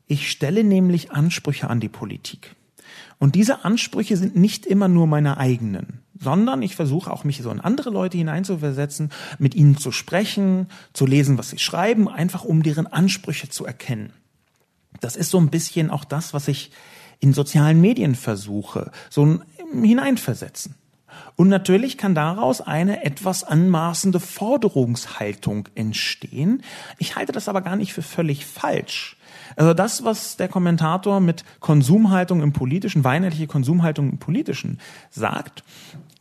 [0.06, 2.56] Ich stelle nämlich Ansprüche an die Politik.
[3.18, 7.50] Und diese Ansprüche sind nicht immer nur meine eigenen sondern ich versuche auch mich so
[7.50, 12.62] in andere Leute hineinzuversetzen, mit ihnen zu sprechen, zu lesen, was sie schreiben, einfach um
[12.62, 14.12] deren Ansprüche zu erkennen.
[15.00, 16.70] Das ist so ein bisschen auch das, was ich
[17.20, 19.42] in sozialen Medien versuche, so ein
[19.82, 20.76] Hineinversetzen.
[21.36, 26.62] Und natürlich kann daraus eine etwas anmaßende Forderungshaltung entstehen.
[26.98, 29.16] Ich halte das aber gar nicht für völlig falsch.
[29.56, 35.64] Also das, was der Kommentator mit Konsumhaltung im Politischen, weinerliche Konsumhaltung im Politischen sagt,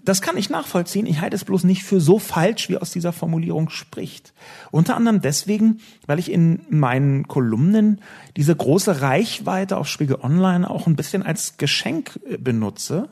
[0.03, 1.05] das kann ich nachvollziehen.
[1.05, 4.33] Ich halte es bloß nicht für so falsch, wie aus dieser Formulierung spricht.
[4.69, 8.01] Unter anderem deswegen, weil ich in meinen Kolumnen
[8.35, 13.07] diese große Reichweite auf Spiegel Online auch ein bisschen als Geschenk äh, benutze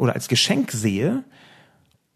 [0.00, 1.24] oder als Geschenk sehe,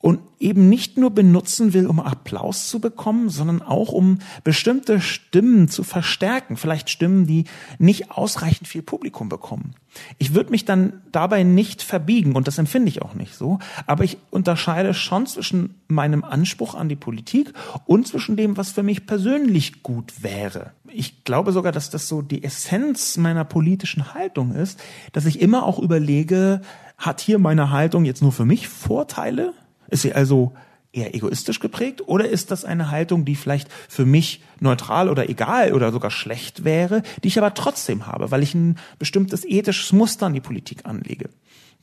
[0.05, 5.71] und eben nicht nur benutzen will, um Applaus zu bekommen, sondern auch um bestimmte Stimmen
[5.71, 7.45] zu verstärken, vielleicht Stimmen, die
[7.79, 9.75] nicht ausreichend viel Publikum bekommen.
[10.19, 14.05] Ich würde mich dann dabei nicht verbiegen und das empfinde ich auch nicht so, aber
[14.05, 17.55] ich unterscheide schon zwischen meinem Anspruch an die Politik
[17.87, 20.73] und zwischen dem, was für mich persönlich gut wäre.
[20.93, 24.79] Ich glaube sogar, dass das so die Essenz meiner politischen Haltung ist,
[25.15, 26.61] dass ich immer auch überlege,
[26.99, 29.55] hat hier meine Haltung jetzt nur für mich Vorteile?
[29.95, 30.53] Ist sie also
[30.91, 35.73] eher egoistisch geprägt oder ist das eine Haltung, die vielleicht für mich neutral oder egal
[35.73, 40.27] oder sogar schlecht wäre, die ich aber trotzdem habe, weil ich ein bestimmtes ethisches Muster
[40.27, 41.31] an die Politik anlege?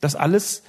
[0.01, 0.63] Das alles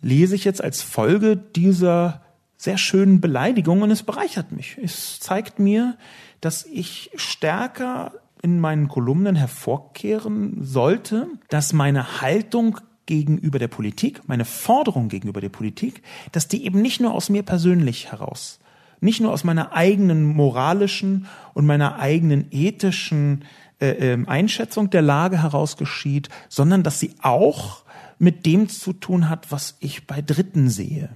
[0.00, 2.22] lese ich jetzt als Folge dieser
[2.56, 4.76] sehr schönen Beleidigung und es bereichert mich.
[4.82, 5.96] Es zeigt mir,
[6.40, 12.80] dass ich stärker in meinen Kolumnen hervorkehren sollte, dass meine Haltung
[13.10, 17.42] gegenüber der Politik, meine Forderung gegenüber der Politik, dass die eben nicht nur aus mir
[17.42, 18.60] persönlich heraus,
[19.00, 23.44] nicht nur aus meiner eigenen moralischen und meiner eigenen ethischen
[23.80, 27.82] äh, äh, Einschätzung der Lage heraus geschieht, sondern dass sie auch
[28.20, 31.08] mit dem zu tun hat, was ich bei Dritten sehe.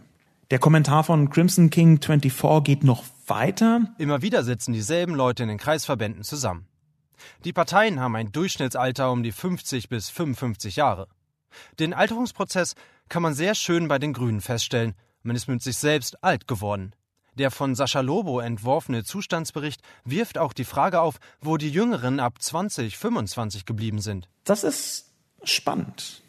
[0.51, 3.83] Der Kommentar von Crimson King 24 geht noch weiter.
[3.99, 6.67] Immer wieder sitzen dieselben Leute in den Kreisverbänden zusammen.
[7.45, 11.07] Die Parteien haben ein Durchschnittsalter um die 50 bis 55 Jahre.
[11.79, 12.75] Den Alterungsprozess
[13.09, 14.95] kann man sehr schön bei den Grünen feststellen.
[15.23, 16.95] Man ist mit sich selbst alt geworden.
[17.35, 22.41] Der von Sascha Lobo entworfene Zustandsbericht wirft auch die Frage auf, wo die Jüngeren ab
[22.41, 24.29] 20, 25 geblieben sind.
[24.45, 25.11] Das ist
[25.43, 26.23] spannend.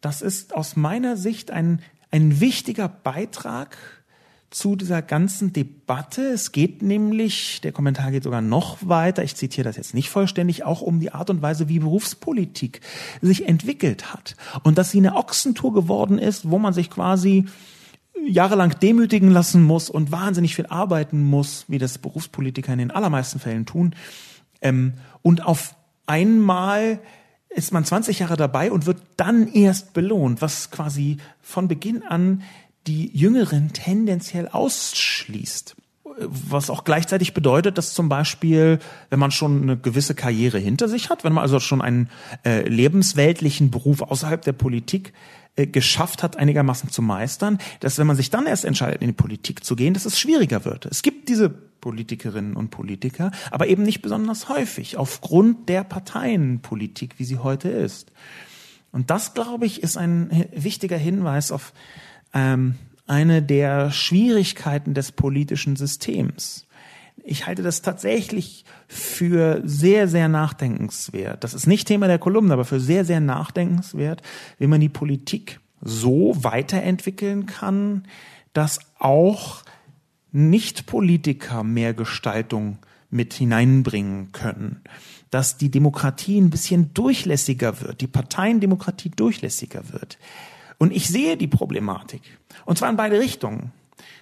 [0.00, 3.78] Das ist aus meiner Sicht ein, ein wichtiger Beitrag
[4.52, 6.22] zu dieser ganzen Debatte.
[6.22, 10.64] Es geht nämlich, der Kommentar geht sogar noch weiter, ich zitiere das jetzt nicht vollständig,
[10.64, 12.80] auch um die Art und Weise, wie Berufspolitik
[13.20, 14.36] sich entwickelt hat.
[14.62, 17.46] Und dass sie eine Ochsentour geworden ist, wo man sich quasi
[18.26, 23.40] jahrelang demütigen lassen muss und wahnsinnig viel arbeiten muss, wie das Berufspolitiker in den allermeisten
[23.40, 23.94] Fällen tun.
[24.60, 24.92] Ähm,
[25.22, 25.74] und auf
[26.06, 27.00] einmal
[27.48, 32.42] ist man 20 Jahre dabei und wird dann erst belohnt, was quasi von Beginn an
[32.86, 35.76] die Jüngeren tendenziell ausschließt.
[36.18, 41.08] Was auch gleichzeitig bedeutet, dass zum Beispiel, wenn man schon eine gewisse Karriere hinter sich
[41.08, 42.10] hat, wenn man also schon einen
[42.44, 45.14] äh, lebensweltlichen Beruf außerhalb der Politik
[45.56, 49.14] äh, geschafft hat, einigermaßen zu meistern, dass wenn man sich dann erst entscheidet, in die
[49.14, 50.86] Politik zu gehen, dass es schwieriger wird.
[50.86, 57.24] Es gibt diese Politikerinnen und Politiker, aber eben nicht besonders häufig aufgrund der Parteienpolitik, wie
[57.24, 58.12] sie heute ist.
[58.92, 61.72] Und das, glaube ich, ist ein wichtiger Hinweis auf
[62.32, 62.76] ähm,
[63.06, 66.66] eine der Schwierigkeiten des politischen Systems.
[67.24, 71.44] Ich halte das tatsächlich für sehr, sehr nachdenkenswert.
[71.44, 74.22] Das ist nicht Thema der Kolumne, aber für sehr, sehr nachdenkenswert,
[74.58, 78.04] wie man die Politik so weiterentwickeln kann,
[78.52, 79.62] dass auch
[80.32, 82.78] Nicht-Politiker mehr Gestaltung
[83.10, 84.80] mit hineinbringen können,
[85.30, 90.18] dass die Demokratie ein bisschen durchlässiger wird, die Parteiendemokratie durchlässiger wird.
[90.82, 92.22] Und ich sehe die Problematik.
[92.64, 93.70] Und zwar in beide Richtungen.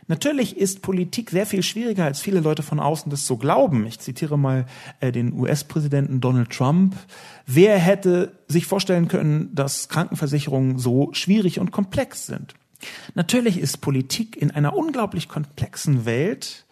[0.08, 3.86] Natürlich ist Politik sehr viel schwieriger, als viele Leute von außen das so glauben.
[3.86, 4.66] Ich zitiere mal
[5.00, 6.96] äh, den US-Präsidenten Donald Trump.
[7.46, 12.52] Wer hätte sich vorstellen können, dass Krankenversicherungen so schwierig und komplex sind?
[13.14, 16.66] Natürlich ist Politik in einer unglaublich komplexen Welt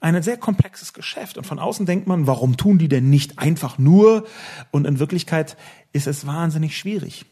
[0.00, 1.38] ein sehr komplexes Geschäft.
[1.38, 4.26] Und von außen denkt man, warum tun die denn nicht einfach nur?
[4.70, 5.56] Und in Wirklichkeit
[5.92, 7.24] ist es wahnsinnig schwierig.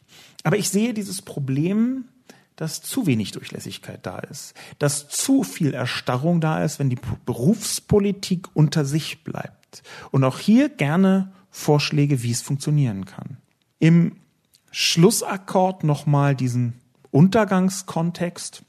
[0.45, 2.05] Aber ich sehe dieses Problem,
[2.57, 8.49] dass zu wenig Durchlässigkeit da ist, dass zu viel Erstarrung da ist, wenn die Berufspolitik
[8.55, 9.83] unter sich bleibt.
[10.11, 13.39] Und auch hier gerne Vorschläge, wie es funktionieren kann.
[13.79, 14.17] Im
[14.73, 16.81] Schlussakkord nochmal diesen
[17.11, 18.63] Untergangskontext.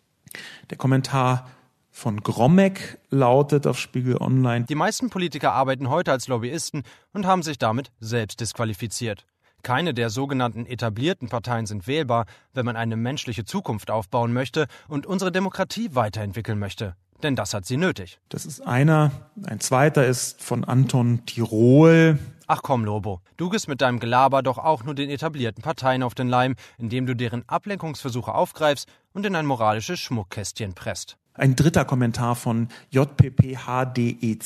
[0.70, 1.49] Der Kommentar
[1.91, 4.65] von Grommeck lautet auf Spiegel Online.
[4.65, 9.26] Die meisten Politiker arbeiten heute als Lobbyisten und haben sich damit selbst disqualifiziert.
[9.64, 15.05] Keine der sogenannten etablierten Parteien sind wählbar, wenn man eine menschliche Zukunft aufbauen möchte und
[15.05, 16.95] unsere Demokratie weiterentwickeln möchte.
[17.24, 18.20] Denn das hat sie nötig.
[18.30, 19.12] Das ist einer.
[19.43, 22.18] Ein zweiter ist von Anton Tirol.
[22.47, 26.16] Ach komm, Lobo, du gehst mit deinem Gelaber doch auch nur den etablierten Parteien auf
[26.16, 31.18] den Leim, indem du deren Ablenkungsversuche aufgreifst und in ein moralisches Schmuckkästchen presst.
[31.36, 34.45] Ein dritter Kommentar von JPPHDEC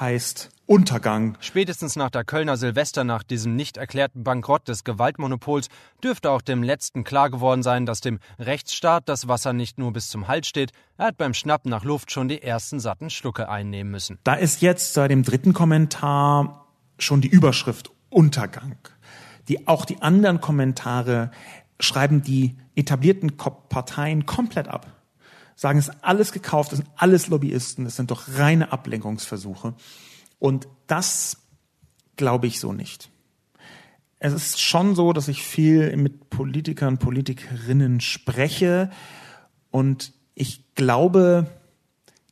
[0.00, 1.36] heißt Untergang.
[1.40, 5.68] Spätestens nach der Kölner Silvesternacht, diesem nicht erklärten Bankrott des Gewaltmonopols,
[6.02, 10.08] dürfte auch dem Letzten klar geworden sein, dass dem Rechtsstaat das Wasser nicht nur bis
[10.08, 13.92] zum Hals steht, er hat beim Schnappen nach Luft schon die ersten satten Schlucke einnehmen
[13.92, 14.18] müssen.
[14.24, 16.66] Da ist jetzt seit dem dritten Kommentar
[16.98, 18.78] schon die Überschrift Untergang.
[19.48, 21.30] Die, auch die anderen Kommentare
[21.78, 24.95] schreiben die etablierten Parteien komplett ab.
[25.56, 29.74] Sagen, es ist alles gekauft, es sind alles Lobbyisten, es sind doch reine Ablenkungsversuche.
[30.38, 31.38] Und das
[32.16, 33.10] glaube ich so nicht.
[34.18, 38.90] Es ist schon so, dass ich viel mit Politikern, Politikerinnen spreche
[39.70, 41.46] und ich glaube,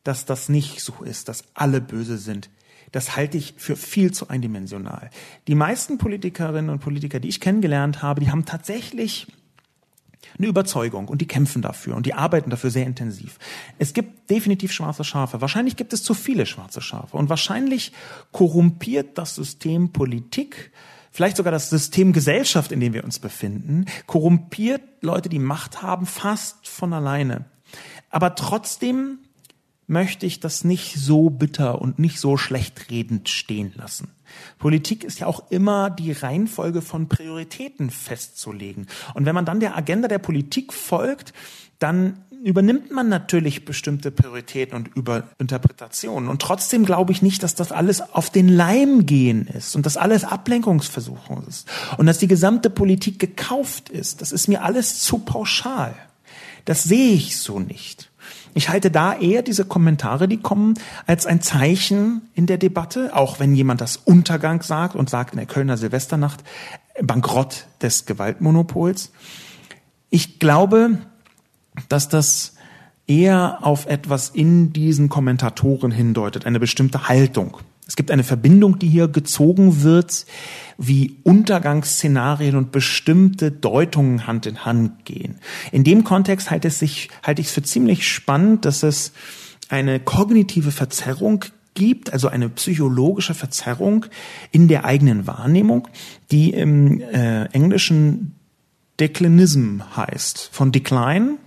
[0.02, 2.50] dass das nicht so ist, dass alle böse sind.
[2.92, 5.10] Das halte ich für viel zu eindimensional.
[5.48, 9.26] Die meisten Politikerinnen und Politiker, die ich kennengelernt habe, die haben tatsächlich
[10.38, 13.38] eine Überzeugung und die kämpfen dafür und die arbeiten dafür sehr intensiv.
[13.78, 15.40] Es gibt definitiv schwarze Schafe.
[15.40, 17.92] Wahrscheinlich gibt es zu viele schwarze Schafe und wahrscheinlich
[18.32, 20.72] korrumpiert das System Politik,
[21.10, 26.06] vielleicht sogar das System Gesellschaft, in dem wir uns befinden, korrumpiert Leute, die Macht haben,
[26.06, 27.44] fast von alleine.
[28.10, 29.18] Aber trotzdem
[29.86, 34.10] möchte ich das nicht so bitter und nicht so schlecht redend stehen lassen.
[34.58, 38.86] Politik ist ja auch immer die Reihenfolge von Prioritäten festzulegen.
[39.14, 41.32] Und wenn man dann der Agenda der Politik folgt,
[41.78, 46.28] dann übernimmt man natürlich bestimmte Prioritäten und über Interpretationen.
[46.28, 49.96] Und trotzdem glaube ich nicht, dass das alles auf den Leim gehen ist und dass
[49.96, 51.66] alles Ablenkungsversuche ist
[51.96, 54.20] und dass die gesamte Politik gekauft ist.
[54.20, 55.94] Das ist mir alles zu pauschal.
[56.66, 58.10] Das sehe ich so nicht.
[58.54, 60.74] Ich halte da eher diese Kommentare, die kommen,
[61.06, 65.38] als ein Zeichen in der Debatte, auch wenn jemand das Untergang sagt und sagt in
[65.38, 66.44] der Kölner Silvesternacht
[67.02, 69.10] Bankrott des Gewaltmonopols.
[70.10, 70.98] Ich glaube,
[71.88, 72.54] dass das
[73.06, 77.58] eher auf etwas in diesen Kommentatoren hindeutet, eine bestimmte Haltung.
[77.86, 80.24] Es gibt eine Verbindung, die hier gezogen wird,
[80.78, 85.36] wie Untergangsszenarien und bestimmte Deutungen Hand in Hand gehen.
[85.70, 89.12] In dem Kontext halte, ich es für ziemlich spannend, dass es
[89.68, 94.06] eine kognitive Verzerrung gibt, also eine psychologische Verzerrung
[94.50, 95.88] in der eigenen Wahrnehmung,
[96.30, 98.36] die im äh, Englischen
[99.00, 100.50] Declinism heißt.
[100.52, 101.38] Von Decline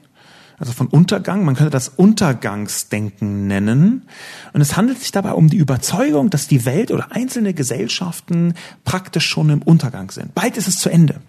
[0.58, 1.46] also von Untergang.
[1.46, 4.08] Man könnte das Untergangsdenken nennen.
[4.54, 9.28] Und es handelt sich dabei um die Überzeugung, dass die Welt oder einzelne Gesellschaften praktisch
[9.28, 10.34] schon im Untergang sind.
[10.34, 11.22] Bald ist es zu Ende.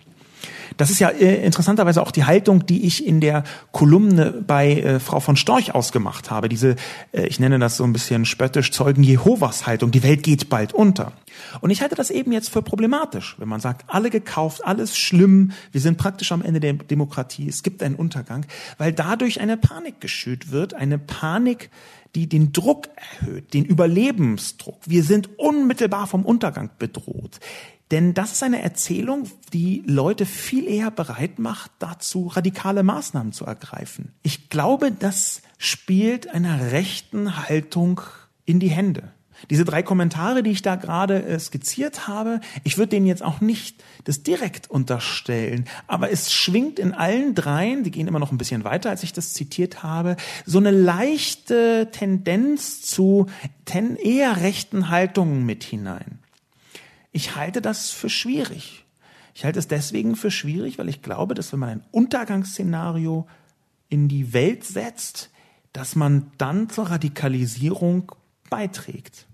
[0.79, 5.01] Das ist ja äh, interessanterweise auch die Haltung, die ich in der Kolumne bei äh,
[5.01, 6.49] Frau von Storch ausgemacht habe.
[6.49, 6.77] Diese,
[7.13, 9.91] äh, ich nenne das so ein bisschen spöttisch, Zeugen Jehovas Haltung.
[9.91, 11.13] Die Welt geht bald unter.
[11.61, 15.51] Und ich halte das eben jetzt für problematisch, wenn man sagt, alle gekauft, alles schlimm,
[15.73, 18.47] wir sind praktisch am Ende der Demokratie, es gibt einen Untergang,
[18.79, 21.71] weil dadurch eine Panik geschürt wird, eine Panik,
[22.15, 22.89] die den Druck
[23.21, 24.79] erhöht, den Überlebensdruck.
[24.87, 27.39] Wir sind unmittelbar vom Untergang bedroht.
[27.91, 33.47] Denn das ist eine Erzählung, die Leute viel eher bereit macht, dazu radikale Maßnahmen zu
[33.47, 34.13] ergreifen.
[34.23, 38.01] Ich glaube, das spielt einer rechten Haltung
[38.45, 39.13] in die Hände.
[39.51, 43.41] Diese drei Kommentare, die ich da gerade äh, skizziert habe, ich würde denen jetzt auch
[43.41, 48.39] nicht das direkt unterstellen, aber es schwingt in allen dreien, die gehen immer noch ein
[48.39, 53.27] bisschen weiter, als ich das zitiert habe, so eine leichte Tendenz zu
[53.65, 56.19] ten eher rechten Haltungen mit hinein.
[57.13, 58.85] Ich halte das für schwierig.
[59.35, 63.27] Ich halte es deswegen für schwierig, weil ich glaube, dass wenn man ein Untergangsszenario
[63.89, 65.31] in die Welt setzt,
[65.73, 68.13] dass man dann zur Radikalisierung
[68.51, 69.27] beiträgt.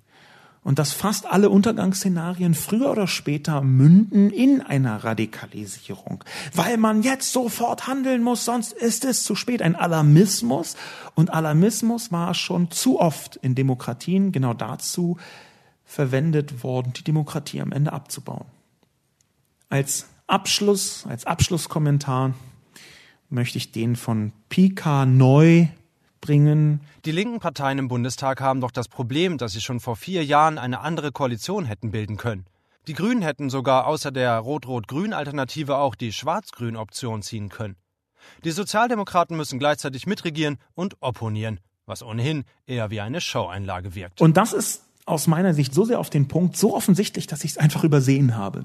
[0.62, 6.24] Und dass fast alle Untergangsszenarien früher oder später münden in einer Radikalisierung.
[6.54, 9.60] Weil man jetzt sofort handeln muss, sonst ist es zu spät.
[9.60, 10.76] Ein Alarmismus.
[11.14, 15.18] Und Alarmismus war schon zu oft in Demokratien genau dazu,
[15.84, 18.46] verwendet worden, die Demokratie am Ende abzubauen.
[19.68, 22.34] Als Abschluss, als Abschlusskommentar
[23.28, 25.68] möchte ich den von Pika neu
[26.20, 26.80] bringen.
[27.04, 30.58] Die linken Parteien im Bundestag haben doch das Problem, dass sie schon vor vier Jahren
[30.58, 32.46] eine andere Koalition hätten bilden können.
[32.86, 37.76] Die Grünen hätten sogar außer der Rot-Rot-Grün-Alternative auch die Schwarz-Grün-Option ziehen können.
[38.44, 44.20] Die Sozialdemokraten müssen gleichzeitig mitregieren und opponieren, was ohnehin eher wie eine Showeinlage wirkt.
[44.20, 47.52] Und das ist aus meiner Sicht so sehr auf den Punkt, so offensichtlich, dass ich
[47.52, 48.64] es einfach übersehen habe.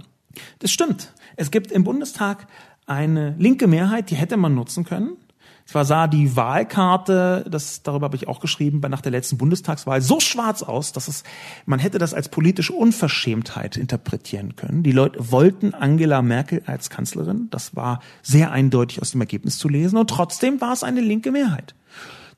[0.59, 1.13] Das stimmt.
[1.35, 2.47] Es gibt im Bundestag
[2.85, 5.17] eine linke Mehrheit, die hätte man nutzen können.
[5.65, 10.19] Zwar sah die Wahlkarte, das, darüber habe ich auch geschrieben, nach der letzten Bundestagswahl so
[10.19, 11.23] schwarz aus, dass es,
[11.67, 14.81] man hätte das als politische Unverschämtheit interpretieren können.
[14.81, 17.49] Die Leute wollten Angela Merkel als Kanzlerin.
[17.51, 19.97] Das war sehr eindeutig aus dem Ergebnis zu lesen.
[19.97, 21.75] Und trotzdem war es eine linke Mehrheit.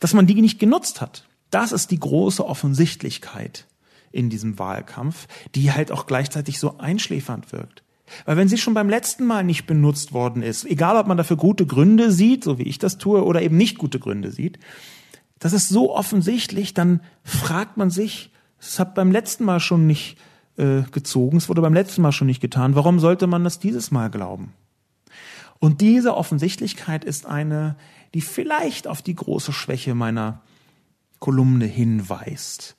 [0.01, 3.65] Dass man die nicht genutzt hat, das ist die große Offensichtlichkeit
[4.11, 7.83] in diesem Wahlkampf, die halt auch gleichzeitig so einschläfernd wirkt.
[8.25, 11.37] Weil wenn sie schon beim letzten Mal nicht benutzt worden ist, egal ob man dafür
[11.37, 14.59] gute Gründe sieht, so wie ich das tue, oder eben nicht gute Gründe sieht,
[15.39, 20.17] das ist so offensichtlich, dann fragt man sich, es hat beim letzten Mal schon nicht
[20.57, 23.91] äh, gezogen, es wurde beim letzten Mal schon nicht getan, warum sollte man das dieses
[23.91, 24.53] Mal glauben?
[25.59, 27.75] Und diese Offensichtlichkeit ist eine,
[28.13, 30.41] die vielleicht auf die große Schwäche meiner
[31.19, 32.75] Kolumne hinweist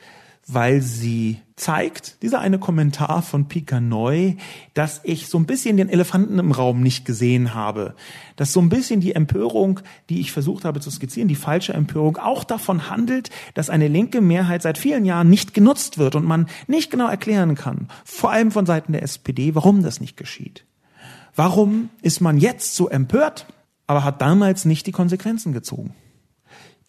[0.46, 4.34] weil sie zeigt, dieser eine Kommentar von Pika Neu,
[4.74, 7.94] dass ich so ein bisschen den Elefanten im Raum nicht gesehen habe.
[8.34, 9.80] Dass so ein bisschen die Empörung,
[10.10, 14.20] die ich versucht habe zu skizzieren, die falsche Empörung, auch davon handelt, dass eine linke
[14.20, 18.50] Mehrheit seit vielen Jahren nicht genutzt wird und man nicht genau erklären kann, vor allem
[18.50, 20.64] von Seiten der SPD, warum das nicht geschieht.
[21.34, 23.46] Warum ist man jetzt so empört,
[23.86, 25.94] aber hat damals nicht die Konsequenzen gezogen?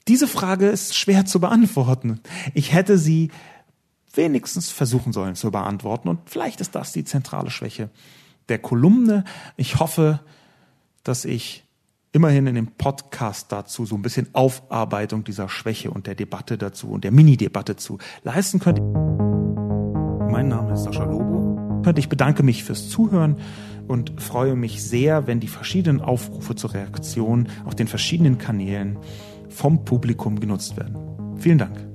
[0.09, 2.19] Diese Frage ist schwer zu beantworten.
[2.53, 3.31] Ich hätte sie
[4.13, 7.89] wenigstens versuchen sollen zu beantworten und vielleicht ist das die zentrale Schwäche
[8.49, 9.23] der Kolumne.
[9.55, 10.19] Ich hoffe,
[11.03, 11.63] dass ich
[12.11, 16.89] immerhin in dem Podcast dazu so ein bisschen Aufarbeitung dieser Schwäche und der Debatte dazu
[16.89, 18.81] und der Mini-Debatte zu leisten könnte.
[20.29, 21.81] Mein Name ist Sascha Lobo.
[21.95, 23.37] Ich bedanke mich fürs Zuhören
[23.87, 28.97] und freue mich sehr, wenn die verschiedenen Aufrufe zur Reaktion auf den verschiedenen Kanälen
[29.53, 30.95] vom Publikum genutzt werden.
[31.37, 31.92] Vielen Dank.